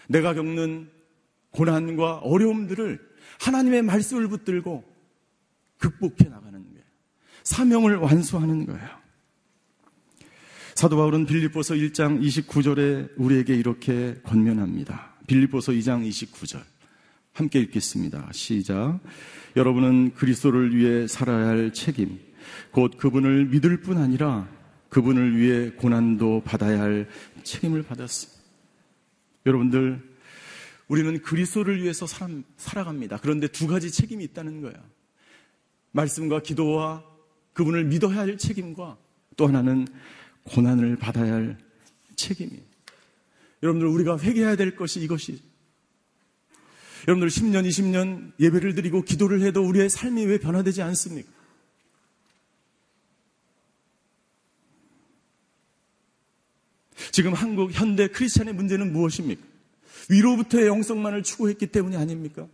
[0.07, 0.89] 내가 겪는
[1.51, 2.99] 고난과 어려움들을
[3.39, 4.83] 하나님의 말씀을 붙들고
[5.77, 6.83] 극복해 나가는 거예요.
[7.43, 8.89] 사명을 완수하는 거예요.
[10.73, 15.06] 사도 바울은 빌립보서 1장 29절에 우리에게 이렇게 권면합니다.
[15.27, 16.63] 빌립보서 2장 29절.
[17.33, 18.29] 함께 읽겠습니다.
[18.33, 18.99] 시작.
[19.55, 22.19] 여러분은 그리스도를 위해 살아야 할 책임,
[22.71, 24.49] 곧 그분을 믿을 뿐 아니라
[24.89, 27.07] 그분을 위해 고난도 받아야 할
[27.43, 28.41] 책임을 받았습니다.
[29.45, 30.01] 여러분들,
[30.87, 32.07] 우리는 그리스도를 위해서
[32.57, 33.17] 살아갑니다.
[33.17, 34.77] 그런데 두 가지 책임이 있다는 거예요.
[35.91, 37.03] 말씀과 기도와
[37.53, 38.97] 그분을 믿어야 할 책임과
[39.35, 39.87] 또 하나는
[40.43, 41.57] 고난을 받아야 할
[42.15, 42.66] 책임이에요.
[43.63, 45.41] 여러분들 우리가 회개해야 될 것이 이것이
[47.07, 51.31] 여러분들 10년, 20년 예배를 드리고 기도를 해도 우리의 삶이 왜 변화되지 않습니까?
[57.11, 59.41] 지금 한국 현대 크리스천의 문제는 무엇입니까?
[60.09, 62.47] 위로부터의 영성만을 추구했기 때문이 아닙니까?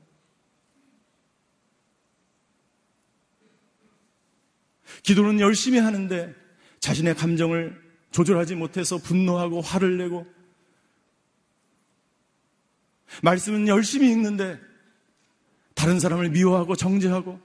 [5.02, 6.34] 기도는 열심히 하는데
[6.80, 7.82] 자신의 감정을
[8.12, 10.26] 조절하지 못해서 분노하고 화를 내고
[13.22, 14.60] 말씀은 열심히 읽는데
[15.76, 17.40] 다른 사람을 미워하고 정죄하고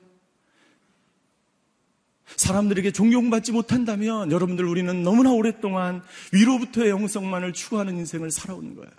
[2.37, 6.03] 사람들에게 존경받지 못한다면 여러분들 우리는 너무나 오랫동안
[6.33, 8.91] 위로부터의 영성만을 추구하는 인생을 살아오는 거예요.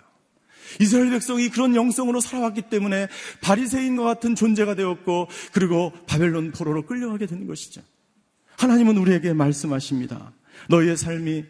[0.80, 3.08] 이스라엘 백성이 그런 영성으로 살아왔기 때문에
[3.40, 7.82] 바리새인과 같은 존재가 되었고 그리고 바벨론 포로로 끌려가게 된 것이죠.
[8.56, 10.32] 하나님은 우리에게 말씀하십니다.
[10.68, 11.44] 너희의 삶이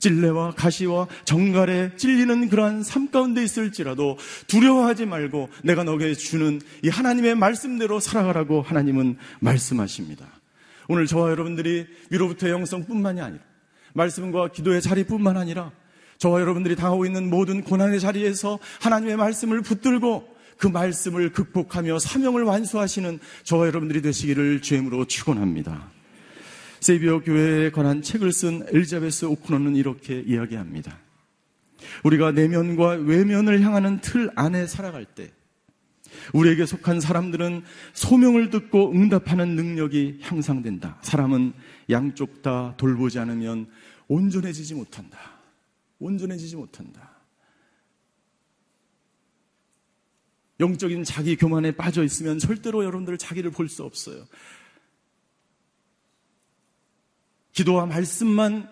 [0.00, 7.36] 찔레와 가시와 정갈에 찔리는 그러한 삶 가운데 있을지라도 두려워하지 말고 내가 너에게 주는 이 하나님의
[7.36, 10.26] 말씀대로 살아가라고 하나님은 말씀하십니다.
[10.88, 13.42] 오늘 저와 여러분들이 위로부터의 영성뿐만이 아니라
[13.92, 15.70] 말씀과 기도의 자리뿐만 아니라
[16.18, 20.28] 저와 여러분들이 당하고 있는 모든 고난의 자리에서 하나님의 말씀을 붙들고
[20.58, 25.99] 그 말씀을 극복하며 사명을 완수하시는 저와 여러분들이 되시기를 주임으로 축원합니다.
[26.80, 30.98] 세비어 교회에 관한 책을 쓴 엘자베스 오크너는 이렇게 이야기합니다.
[32.04, 35.30] 우리가 내면과 외면을 향하는 틀 안에 살아갈 때
[36.32, 37.62] 우리에게 속한 사람들은
[37.92, 40.98] 소명을 듣고 응답하는 능력이 향상된다.
[41.02, 41.52] 사람은
[41.90, 43.68] 양쪽 다 돌보지 않으면
[44.08, 45.18] 온전해지지 못한다.
[45.98, 47.10] 온전해지지 못한다.
[50.58, 54.26] 영적인 자기 교만에 빠져 있으면 절대로 여러분들 자기를 볼 수 없어요.
[57.52, 58.68] 기도와 말씀만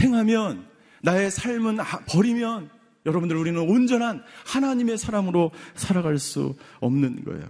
[0.00, 0.66] 행하면
[1.02, 1.78] 나의 삶은
[2.08, 2.70] 버리면
[3.06, 7.44] 여러분들 우리는 온전한 하나님의 사람으로 살아갈 수 없는 거예요.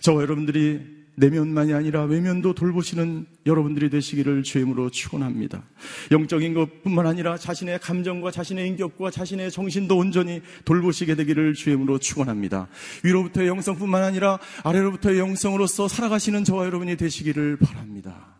[0.00, 5.62] 저와 여러분들이 내면만이 아니라 외면도 돌보시는 여러분들이 되시기를 주임으로 축원합니다.
[6.10, 12.68] 영적인 것뿐만 아니라 자신의 감정과 자신의 인격과 자신의 정신도 온전히 돌보시게 되기를 주임으로 축원합니다.
[13.04, 18.33] 위로부터의 영성뿐만 아니라 아래로부터의 영성으로서 살아가시는 저와 여러분이 되시기를 바랍니다.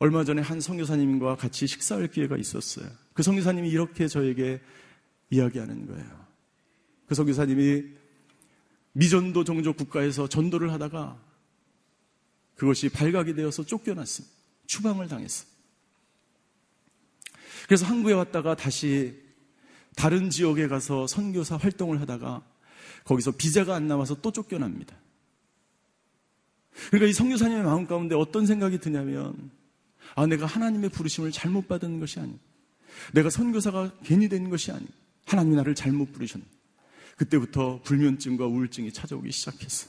[0.00, 2.88] 얼마 전에 한 성교사님과 같이 식사할 기회가 있었어요.
[3.12, 4.58] 그 성교사님이 이렇게 저에게
[5.28, 6.26] 이야기하는 거예요.
[7.06, 7.84] 그 성교사님이
[8.92, 11.20] 미전도 종족 국가에서 전도를 하다가
[12.54, 14.34] 그것이 발각이 되어서 쫓겨났습니다.
[14.66, 15.46] 추방을 당했어요.
[17.66, 19.20] 그래서 한국에 왔다가 다시
[19.96, 22.42] 다른 지역에 가서 선교사 활동을 하다가
[23.04, 24.96] 거기서 비자가 안 나와서 또 쫓겨납니다.
[26.88, 29.59] 그러니까 이 선교사님의 마음 가운데 어떤 생각이 드냐면
[30.14, 32.38] 아 내가 하나님의 부르심을 잘못 받은 것이 아니
[33.12, 34.86] 내가 선교사가 괜히 된 것이 아니
[35.26, 36.44] 하나님이 나를 잘못 부르셨네.
[37.16, 39.88] 그때부터 불면증과 우울증이 찾아오기 시작했어.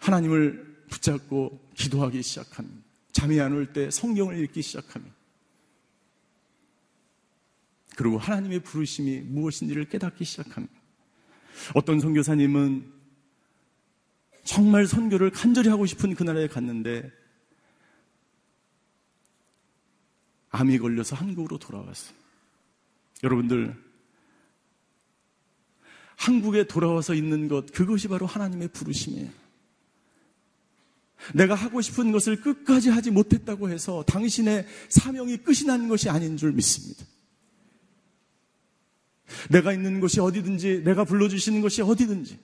[0.00, 2.80] 하나님을 붙잡고 기도하기 시작합니다.
[3.12, 5.14] 잠이 안 올 때 성경을 읽기 시작합니다.
[7.96, 10.74] 그리고 하나님의 부르심이 무엇인지를 깨닫기 시작합니다.
[11.74, 12.92] 어떤 선교사님은
[14.44, 17.12] 정말 선교를 간절히 하고 싶은 그날에 갔는데
[20.50, 22.14] 암이 걸려서 한국으로 돌아왔어요.
[23.22, 23.76] 여러분들
[26.16, 29.30] 한국에 돌아와서 있는 것, 그것이 바로 하나님의 부르심이에요.
[31.34, 36.52] 내가 하고 싶은 것을 끝까지 하지 못했다고 해서 당신의 사명이 끝이 난 것이 아닌 줄
[36.52, 37.04] 믿습니다.
[39.48, 42.38] 내가 있는 곳이 어디든지, 내가 불러주시는 것이 어디든지,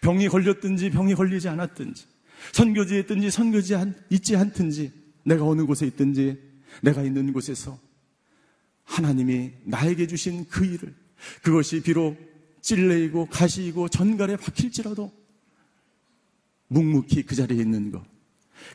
[0.00, 2.06] 병이 걸렸든지, 병이 걸리지 않았든지,
[2.52, 3.78] 선교지에 있든지, 선교지에
[4.10, 4.99] 있지 않든지,
[5.30, 6.42] 내가 어느 곳에 있든지,
[6.82, 7.78] 내가 있는 곳에서
[8.82, 10.92] 하나님이 나에게 주신 그 일을
[11.42, 12.18] 그것이 비록
[12.60, 15.12] 찔레이고 가시이고 전갈에 박힐지라도
[16.66, 18.04] 묵묵히 그 자리에 있는 것.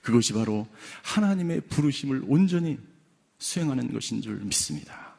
[0.02, 0.66] 그것이 바로
[1.04, 2.80] 하나님의 부르심을 온전히
[3.38, 5.16] 수행하는 것인 줄 믿습니다.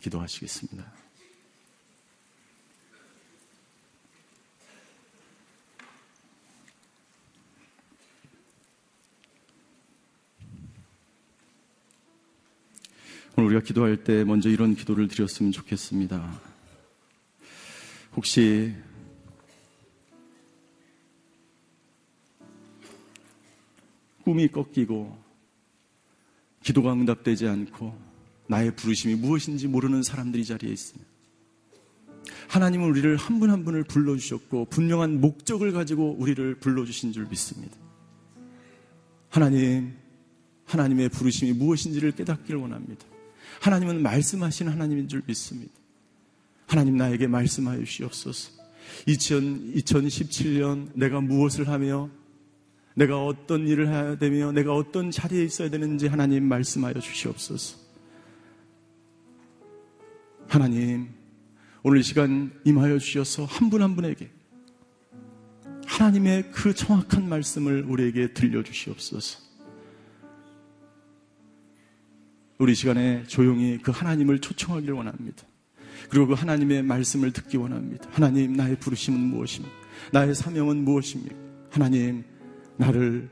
[0.00, 0.95] 기도하시겠습니다.
[13.38, 16.40] 오늘 우리가 기도할 때 먼저 이런 기도를 드렸으면 좋겠습니다.
[18.16, 18.74] 혹시
[24.24, 25.18] 꿈이 꺾이고
[26.62, 27.94] 기도가 응답되지 않고
[28.48, 31.10] 나의 부르심이 무엇인지 모르는 사람들이 자리에 있습니다.
[32.48, 37.76] 하나님은 우리를 한 분한 분을 불러주셨고 분명한 목적을 가지고 우리를 불러주신 줄 믿습니다.
[39.28, 39.92] 하나님,
[40.64, 43.04] 하나님의 부르심이 무엇인지를 깨닫기를 원합니다.
[43.60, 45.72] 하나님은 말씀하시는 하나님인 줄 믿습니다.
[46.66, 48.52] 하나님 나에게 말씀하여 주시옵소서.
[49.06, 52.10] 2000, 2017년 내가 무엇을 하며
[52.94, 57.78] 내가 어떤 일을 해야 되며 내가 어떤 자리에 있어야 되는지 하나님 말씀하여 주시옵소서.
[60.48, 61.08] 하나님,
[61.82, 64.30] 오늘 이 시간 임하여 주셔서 한 분한 한 분에게
[65.86, 69.45] 하나님의 그 정확한 말씀을 우리에게 들려주시옵소서.
[72.58, 75.44] 우리 시간에 조용히 그 하나님을 초청하기를 원합니다.
[76.08, 78.08] 그리고 그 하나님의 말씀을 듣기 원합니다.
[78.12, 79.74] 하나님, 나의 부르심은 무엇입니까?
[80.12, 81.34] 나의 사명은 무엇입니까?
[81.70, 82.24] 하나님,
[82.76, 83.28] 나를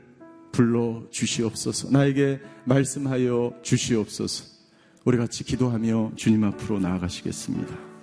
[0.51, 1.91] 불러 주시옵소서.
[1.91, 4.45] 나에게 말씀하여 주시옵소서.
[5.05, 7.94] 우리 같이 기도하며 주님 앞으로 나아가시겠습니다.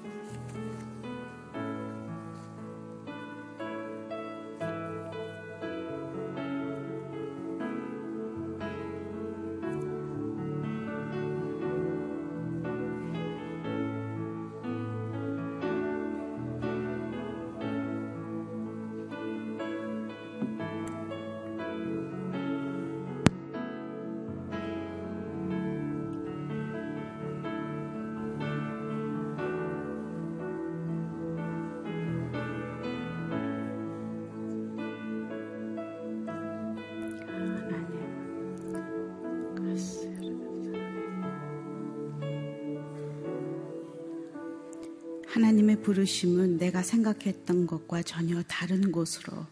[46.03, 49.47] 부르심은 내가 생각했던 것과 전혀 다른 곳으로,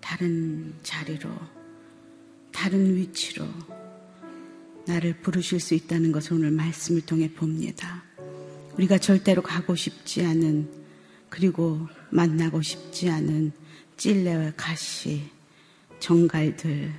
[0.00, 1.30] 다른 자리로,
[2.52, 3.46] 다른 위치로
[4.86, 8.02] 나를 부르실 수 있다는 것을 오늘 말씀을 통해 봅니다.
[8.76, 10.68] 우리가 절대로 가고 싶지 않은
[11.28, 13.52] 그리고 만나고 싶지 않은
[13.96, 15.30] 찔레와 가시,
[16.00, 16.92] 정갈들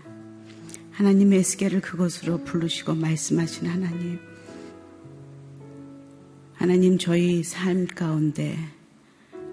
[0.92, 4.29] 하나님의 에스겔을 그곳으로 부르시고 말씀하신 하나님
[6.60, 8.60] 하나님 저희 삶 가운데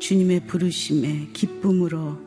[0.01, 2.19] 주님의 부르심에 기쁨으로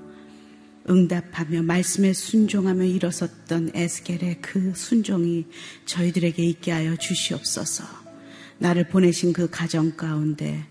[0.90, 5.48] 응답하며 말씀에 순종하며 일어섰던 에스겔의 그 순종이
[5.86, 7.84] 저희들에게 있게 하여 주시옵소서.
[8.60, 10.66] 나를 보내신 그 가정 가운데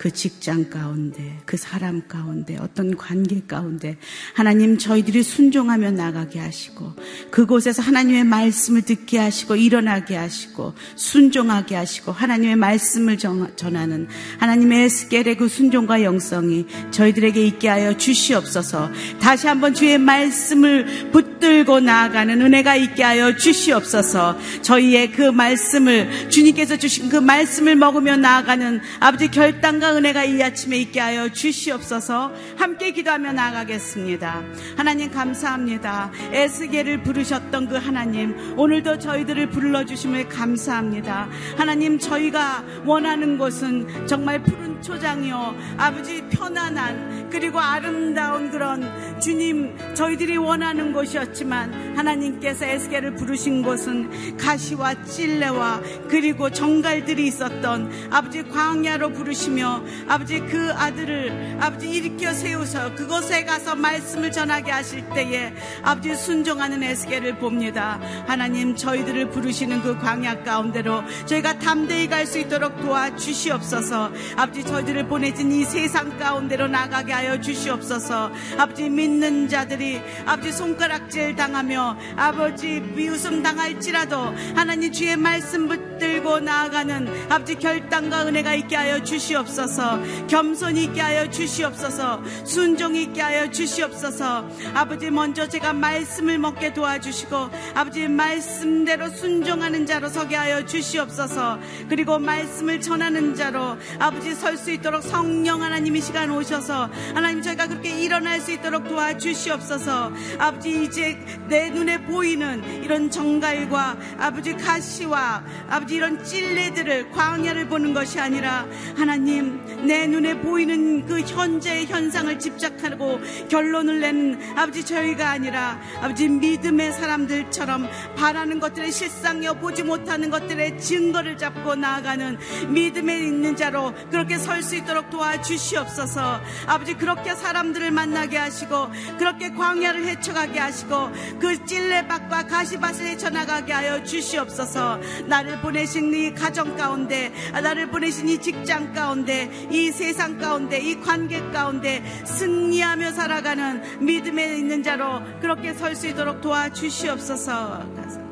[0.00, 3.98] 그 직장 가운데, 그 사람 가운데, 어떤 관계 가운데
[4.32, 6.94] 하나님 저희들이 순종하며 나가게 하시고
[7.30, 15.48] 그곳에서 하나님의 말씀을 듣게 하시고 일어나게 하시고 순종하게 하시고 하나님의 말씀을 전하는 하나님의 에스겔의 그
[15.48, 18.90] 순종과 영성이 저희들에게 있게 하여 주시옵소서.
[19.20, 24.38] 다시 한번 주의 말씀을 붙들고 나아가는 은혜가 있게 하여 주시옵소서.
[24.62, 31.00] 저희의 그 말씀을 주님께서 주신 그 말씀을 먹으며 나아가는 아버지 결단과 은혜가 이 아침에 있게
[31.00, 34.42] 하여 주시옵소서 함께 기도하며 나아가겠습니다.
[34.76, 36.10] 하나님 감사합니다.
[36.32, 41.28] 에스겔을 부르셨던 그 하나님 오늘도 저희들을 불러주심을 감사합니다.
[41.56, 50.92] 하나님 저희가 원하는 곳은 정말 푸른 초장이요 아버지 편안한 그리고 아름다운 그런 주님 저희들이 원하는
[50.92, 60.72] 곳이었지만 하나님께서 에스겔을 부르신 곳은 가시와 찔레와 그리고 정갈들이 있었던 아버지 광야로 부르시며 아버지 그
[60.72, 65.52] 아들을 아버지 일으켜 세우서 그곳에 가서 말씀을 전하게 하실 때에
[65.82, 68.00] 아버지 순종하는 에스겔을 봅니다.
[68.26, 74.12] 하나님 저희들을 부르시는 그 광야 가운데로 저희가 담대히 갈 수 있도록 도와 주시옵소서.
[74.36, 78.30] 아버지 저희들을 보내진 이 세상 가운데로 나가게 하여 주시옵소서.
[78.56, 87.56] 아버지 믿는 자들이 아버지 손가락질 당하며 아버지 미웃음 당할지라도 하나님 주의 말씀 붙들고 나아가는 아버지
[87.56, 90.00] 결단과 은혜가 있게 하여 주시옵소서.
[90.28, 98.06] 겸손히 있게 하여 주시옵소서 순종이 있게 하여 주시옵소서 아버지 먼저 제가 말씀을 먹게 도와주시고 아버지
[98.08, 101.58] 말씀대로 순종하는 자로 서게 하여 주시옵소서
[101.88, 107.98] 그리고 말씀을 전하는 자로 아버지 설수 있도록 성령 하나님 이 시간 오셔서 하나님 저희가 그렇게
[107.98, 110.12] 일어날 수 있도록 도와주시옵소서.
[110.38, 118.20] 아버지 이제 내 눈에 보이는 이런 정갈과 아버지 가시와 아버지 이런 찔레들을 광야를 보는 것이
[118.20, 126.28] 아니라 하나님 내 눈에 보이는 그 현재의 현상을 집착하고 결론을 내는 아버지 저희가 아니라 아버지
[126.28, 132.38] 믿음의 사람들처럼 바라는 것들의 실상여 보지 못하는 것들의 증거를 잡고 나아가는
[132.68, 140.04] 믿음에 있는 자로 그렇게 설 수 있도록 도와주시옵소서 아버지 그렇게 사람들을 만나게 하시고 그렇게 광야를
[140.06, 148.28] 헤쳐가게 하시고 그 찔레밭과 가시밭을 헤쳐나가게 하여 주시옵소서 나를 보내신 이 가정 가운데 나를 보내신
[148.28, 155.74] 이 직장 가운데 이 세상 가운데 이 관계 가운데 승리하며 살아가는 믿음에 있는 자로 그렇게
[155.74, 158.30] 설 수 있도록 도와주시옵소서.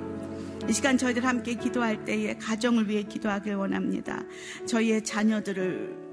[0.69, 4.23] 이 시간 저희들 함께 기도할 때에 가정을 위해 기도하길 원합니다.
[4.67, 6.08] 저희의 자녀들을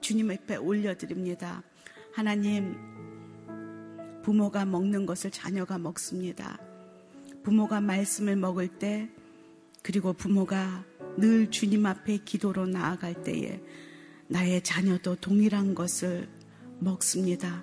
[0.00, 1.62] 주님 앞에 올려드립니다.
[2.12, 2.76] 하나님,
[4.22, 6.58] 부모가 먹는 것을 자녀가 먹습니다.
[7.42, 9.08] 부모가 말씀을 먹을 때,
[9.82, 10.84] 그리고 부모가
[11.16, 13.60] 늘 주님 앞에 기도로 나아갈 때에
[14.28, 16.28] 나의 자녀도 동일한 것을
[16.80, 17.62] 먹습니다.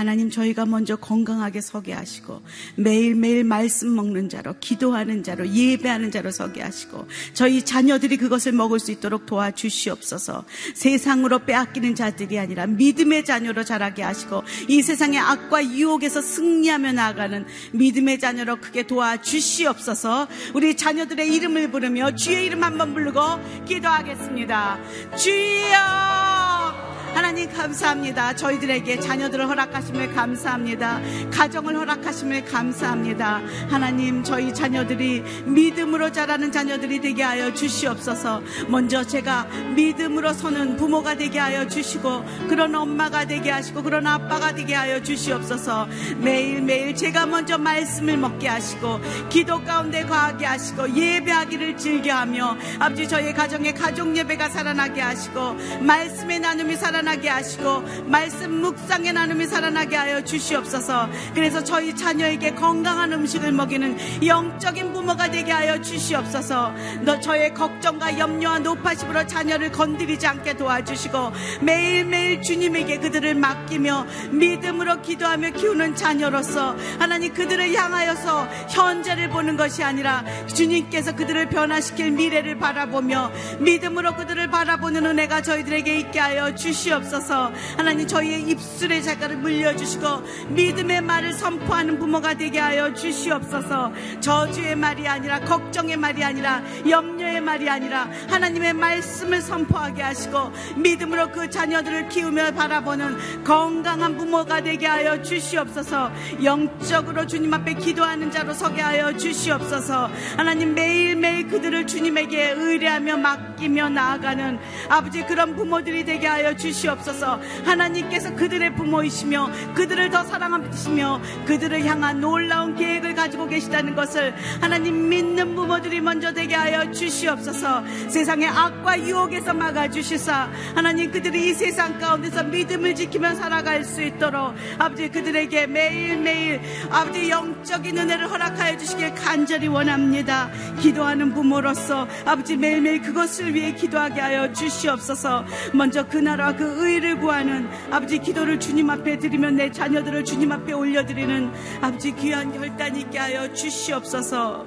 [0.00, 2.40] 하나님 저희가 먼저 건강하게 서게 하시고
[2.76, 8.92] 매일매일 말씀 먹는 자로 기도하는 자로 예배하는 자로 서게 하시고 저희 자녀들이 그것을 먹을 수
[8.92, 10.46] 있도록 도와주시옵소서.
[10.74, 18.20] 세상으로 빼앗기는 자들이 아니라 믿음의 자녀로 자라게 하시고 이 세상의 악과 유혹에서 승리하며 나아가는 믿음의
[18.20, 20.28] 자녀로 크게 도와주시옵소서.
[20.54, 23.20] 우리 자녀들의 이름을 부르며 주의 이름 한번 부르고
[23.66, 24.78] 기도하겠습니다.
[25.18, 28.34] 주여 하나님 감사합니다.
[28.36, 31.00] 저희들에게 자녀들을 허락하심을 감사합니다.
[31.32, 33.40] 가정을 허락하심을 감사합니다.
[33.68, 38.42] 하나님 저희 자녀들이 믿음으로 자라는 자녀들이 되게 하여 주시옵소서.
[38.68, 39.44] 먼저 제가
[39.74, 45.88] 믿음으로 서는 부모가 되게 하여 주시고 그런 엄마가 되게 하시고 그런 아빠가 되게 하여 주시옵소서.
[46.18, 53.74] 매일매일 제가 먼저 말씀을 먹게 하시고 기도 가운데 거하게 하시고 예배하기를 즐겨하며 아버지 저희 가정의
[53.74, 61.08] 가족 예배가 살아나게 하시고 말씀의 나눔이 살아 살아나게 하시고 말씀 묵상의 나눔이 살아나게 하여 주시옵소서.
[61.34, 63.96] 그래서 저희 자녀에게 건강한 음식을 먹이는
[64.26, 66.74] 영적인 부모가 되게 하여 주시옵소서.
[67.02, 71.32] 너 저의 걱정과 염려와 노파심으로 자녀를 건드리지 않게 도와주시고
[71.62, 80.24] 매일매일 주님에게 그들을 맡기며 믿음으로 기도하며 키우는 자녀로서 하나님 그들을 향하여서 현재를 보는 것이 아니라
[80.46, 86.89] 주님께서 그들을 변화시킬 미래를 바라보며 믿음으로 그들을 바라보는 은혜가 저희들에게 있게 하여 주시옵소서.
[86.90, 87.52] 주시옵소서.
[87.76, 90.06] 하나님 저희의 입술의 자가를 물려주시고
[90.48, 93.92] 믿음의 말을 선포하는 부모가 되게 하여 주시옵소서.
[94.20, 101.48] 저주의 말이 아니라 걱정의 말이 아니라 염려의 말이 아니라 하나님의 말씀을 선포하게 하시고 믿음으로 그
[101.48, 106.10] 자녀들을 키우며 바라보는 건강한 부모가 되게 하여 주시옵소서.
[106.42, 110.10] 영적으로 주님 앞에 기도하는 자로 서게 하여 주시옵소서.
[110.36, 117.40] 하나님 매일매일 그들을 주님에게 의뢰하며 맡기며 나아가는 아버지 그런 부모들이 되게 하여 주시옵소서.
[117.64, 125.54] 하나님께서 그들의 부모이시며 그들을 더 사랑하시며 그들을 향한 놀라운 계획을 가지고 계시다는 것을 하나님 믿는
[125.54, 127.84] 부모들이 먼저 되게 하여 주시옵소서.
[128.08, 135.08] 세상의 악과 유혹에서 막아주시사 하나님 그들이 이 세상 가운데서 믿음을 지키며 살아갈 수 있도록 아버지
[135.08, 136.60] 그들에게 매일매일
[136.90, 140.50] 아버지 영적인 은혜를 허락하여 주시길 간절히 원합니다.
[140.80, 145.44] 기도하는 부모로서 아버지 매일매일 그것을 위해 기도하게 하여 주시옵소서.
[145.72, 150.72] 먼저 그 나라와 그 의를 구하는 아버지 기도를 주님 앞에 드리면 내 자녀들을 주님 앞에
[150.72, 151.50] 올려드리는
[151.80, 154.66] 아버지 귀한 결단 있게 하여 주시옵소서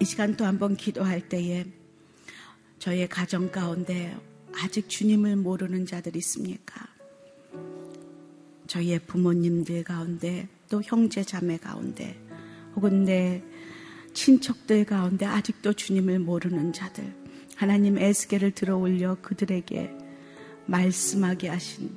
[0.00, 1.66] 이 시간 또 한번 기도할 때에
[2.78, 4.16] 저의 가정 가운데
[4.54, 6.86] 아직 주님을 모르는 자들 있습니까?
[8.68, 12.16] 저희의 부모님들 가운데 또 형제 자매 가운데
[12.76, 13.42] 혹은 내
[14.12, 17.12] 친척들 가운데 아직도 주님을 모르는 자들
[17.56, 19.90] 하나님 에스겔을 들어 올려 그들에게
[20.66, 21.90] 말씀하게 하신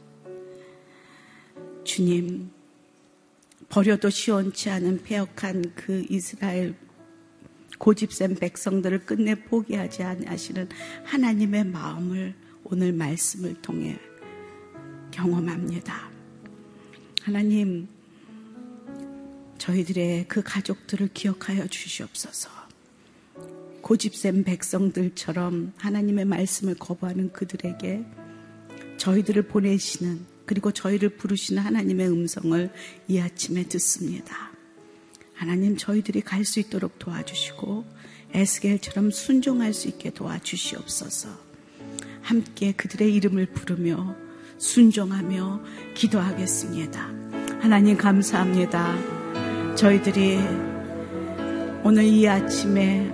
[1.83, 2.51] 주님
[3.69, 6.75] 버려도 시원치 않은 폐역한 그 이스라엘
[7.77, 10.69] 고집센 백성들을 끝내 포기하지 않으시는
[11.03, 13.97] 하나님의 마음을 오늘 말씀을 통해
[15.09, 16.11] 경험합니다.
[17.23, 17.87] 하나님,
[19.61, 22.49] 저희들의 그 가족들을 기억하여 주시옵소서.
[23.81, 28.03] 고집센 백성들처럼 하나님의 말씀을 거부하는 그들에게
[28.97, 32.71] 저희들을 보내시는 그리고 저희를 부르시는 하나님의 음성을
[33.07, 34.51] 이 아침에 듣습니다.
[35.35, 37.85] 하나님 저희들이 갈 수 있도록 도와주시고
[38.33, 41.29] 에스겔처럼 순종할 수 있게 도와주시옵소서.
[42.23, 44.15] 함께 그들의 이름을 부르며
[44.57, 46.99] 순종하며 기도하겠습니다.
[47.61, 49.20] 하나님 감사합니다.
[49.75, 50.39] 저희들이
[51.83, 53.09] 오늘 이 아침에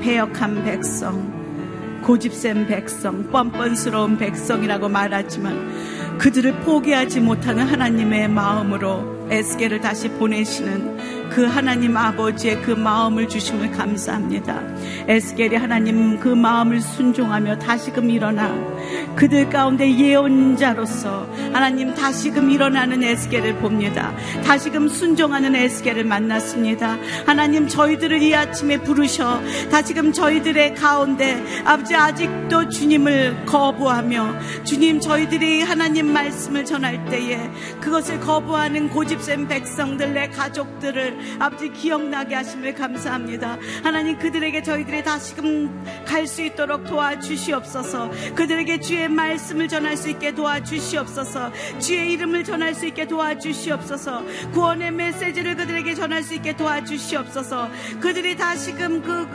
[0.00, 11.23] 폐역한 백성, 고집센 백성, 뻔뻔스러운 백성이라고 말하지만 그들을 포기하지 못하는 하나님의 마음으로 에스겔을 다시 보내시는
[11.34, 14.62] 그 하나님 아버지의 그 마음을 주심을 감사합니다.
[15.08, 18.54] 에스겔이 하나님 그 마음을 순종하며 다시금 일어나
[19.16, 24.14] 그들 가운데 예언자로서 하나님 다시금 일어나는 에스겔을 봅니다.
[24.44, 26.98] 다시금 순종하는 에스겔을 만났습니다.
[27.26, 29.40] 하나님 저희들을 이 아침에 부르셔
[29.72, 38.88] 다시금 저희들의 가운데 아버지 아직도 주님을 거부하며 주님 저희들이 하나님 말씀을 전할 때에 그것을 거부하는
[38.90, 43.58] 고집센 백성들 내 가족들을 아버지 기억나게 하심을 감사합니다.
[43.82, 48.10] 하나님 그들에게 저희들이 다시금 갈 수 있도록 도와주시옵소서.
[48.34, 51.52] 그들에게 주의 말씀을 전할 수 있게 도와주시옵소서.
[51.78, 54.24] 주의 이름을 전할 수 있게 도와주시옵소서.
[54.52, 57.70] 구원의 메시지를 그들에게 전할 수 있게 도와주시옵소서.
[58.00, 59.28] 그들이 다시금 그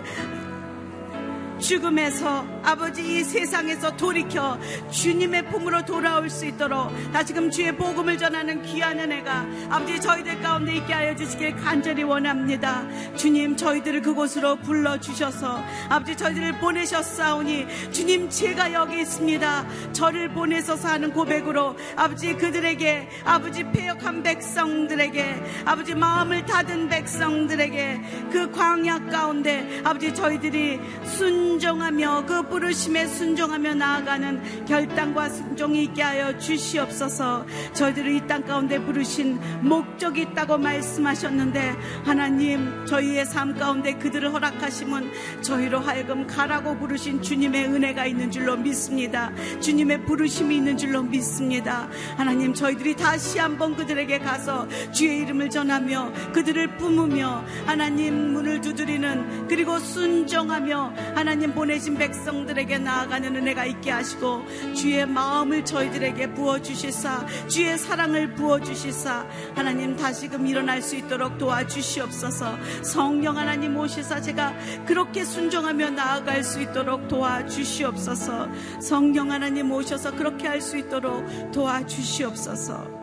[1.60, 4.58] 죽음에서 아버지 이 세상에서 돌이켜
[4.92, 10.94] 주님의 품으로 돌아올 수 있도록 다시금 주의 복음을 전하는 귀한 은혜가 아버지 저희들 가운데 있게
[10.94, 12.84] 하여 주시길 간절히 원합니다.
[13.16, 19.92] 주님 저희들을 그곳으로 불러 주셔서 아버지 저희들을 보내셨사오니 주님 제가 여기 있습니다.
[19.94, 28.02] 저를 보내서 사는 고백으로 아버지 그들에게 아버지 폐역한 백성들에게 아버지 마음을 닫은 백성들에게
[28.32, 36.38] 그 광야 가운데 아버지 저희들이 순 순종하며 그 부르심에 순종하며 나아가는 결단과 순종이 있게 하여
[36.38, 37.44] 주시옵소서.
[37.74, 41.76] 저희들을 이 땅 가운데 부르신 목적이 있다고 말씀하셨는데
[42.06, 49.32] 하나님 저희의 삶 가운데 그들을 허락하심은 저희로 하여금 가라고 부르신 주님의 은혜가 있는 줄로 믿습니다.
[49.60, 51.90] 주님의 부르심이 있는 줄로 믿습니다.
[52.16, 59.80] 하나님 저희들이 다시 한번 그들에게 가서 주의 이름을 전하며 그들을 뿜으며 하나님 문을 두드리는 그리고
[59.80, 64.44] 순종하며 하나님 하나님 보내신 백성들에게 나아가는 은혜가 있게 하시고
[64.76, 69.26] 주의 마음을 저희들에게 부어주시사 주의 사랑을 부어주시사
[69.56, 72.58] 하나님 다시금 일어날 수 있도록 도와주시옵소서.
[72.84, 74.54] 성령 하나님 오시사 제가
[74.86, 78.50] 그렇게 순종하며 나아갈 수 있도록 도와주시옵소서.
[78.82, 81.24] 성령 하나님 오셔서 그렇게 할 수 있도록
[81.54, 82.99] 도와주시옵소서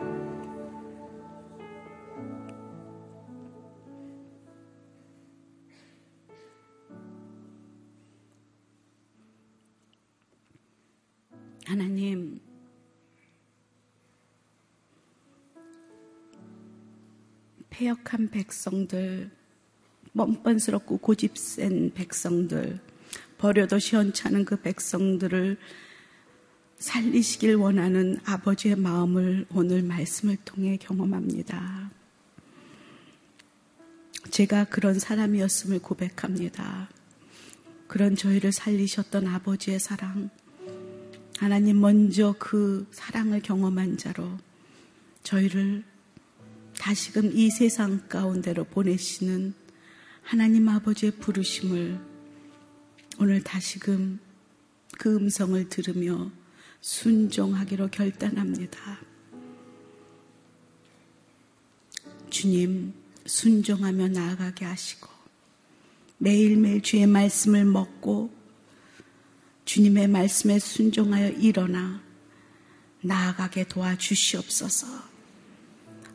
[11.67, 12.39] 하나님,
[17.69, 19.29] 폐역한 백성들,
[20.15, 22.79] 뻔뻔스럽고 고집센 백성들,
[23.37, 25.57] 버려도 시원찮은 그 백성들을
[26.79, 31.91] 살리시길 원하는 아버지의 마음을 오늘 말씀을 통해 경험합니다.
[34.31, 36.89] 제가 그런 사람이었음을 고백합니다.
[37.87, 40.29] 그런 저희를 살리셨던 아버지의 사랑,
[41.37, 44.39] 하나님 먼저 그 사랑을 경험한 자로
[45.21, 45.83] 저희를
[46.79, 49.53] 다시금 이 세상 가운데로 보내시는
[50.23, 51.99] 하나님 아버지의 부르심을
[53.19, 54.19] 오늘 다시금
[54.97, 56.31] 그 음성을 들으며
[56.81, 58.99] 순종하기로 결단합니다.
[62.31, 62.93] 주님,
[63.25, 65.07] 순종하며 나아가게 하시고
[66.17, 68.36] 매일매일 주의 말씀을 먹고
[69.67, 72.01] 주님의 말씀에 순종하여 일어나
[73.01, 74.87] 나아가게 도와주시옵소서.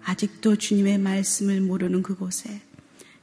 [0.02, 2.62] 아직도 주님의 말씀을 모르는 그곳에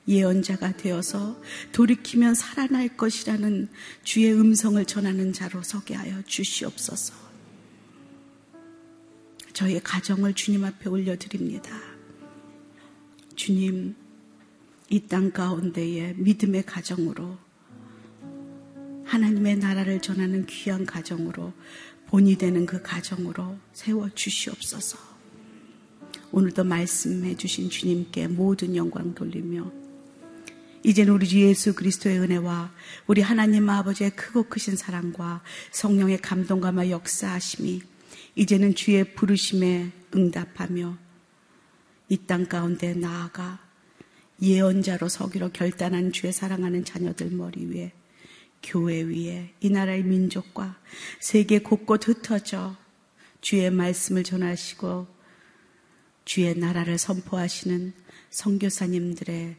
[0.07, 3.69] 예언자가 되어서 돌이키면 살아날 것이라는
[4.03, 7.15] 주의 음성을 전하는 자로 서게 하여 주시옵소서.
[9.53, 11.75] 저희의 가정을 주님 앞에 올려드립니다.
[13.36, 13.95] 주님,
[14.91, 17.48] 이 땅 가운데에 믿음의 가정으로
[19.10, 21.51] 하나님의 나라를 전하는 귀한 가정으로
[22.07, 24.99] 본이 되는 그 가정으로 세워 주시옵소서.
[26.32, 29.72] 오늘도 말씀해 주신 주님께 모든 영광 돌리며
[30.84, 32.72] 이제는 우리 주 예수 그리스도의 은혜와
[33.07, 35.41] 우리 하나님 아버지의 크고 크신 사랑과
[35.72, 37.82] 성령의 감동감과 역사하심이
[38.36, 40.97] 이제는 주의 부르심에 응답하며
[42.10, 43.60] 이 땅 가운데 나아가
[44.41, 47.91] 예언자로 서기로 결단한 주의 사랑하는 자녀들 머리 위에
[48.62, 50.80] 교회 위에 이 나라의 민족과
[51.20, 52.76] 세계 곳곳 흩어져
[53.41, 55.07] 주의 말씀을 전하시고
[56.26, 57.93] 주의 나라를 선포하시는
[58.30, 59.55] 선교사님들의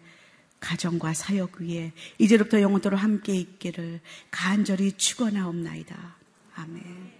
[0.60, 6.16] 가정과 사역 위에 이제부터 영원토록 함께 있기를 간절히 축원하옵나이다.
[6.54, 7.19] 아멘.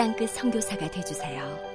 [0.00, 1.69] 땅끝 성교사가 되주세요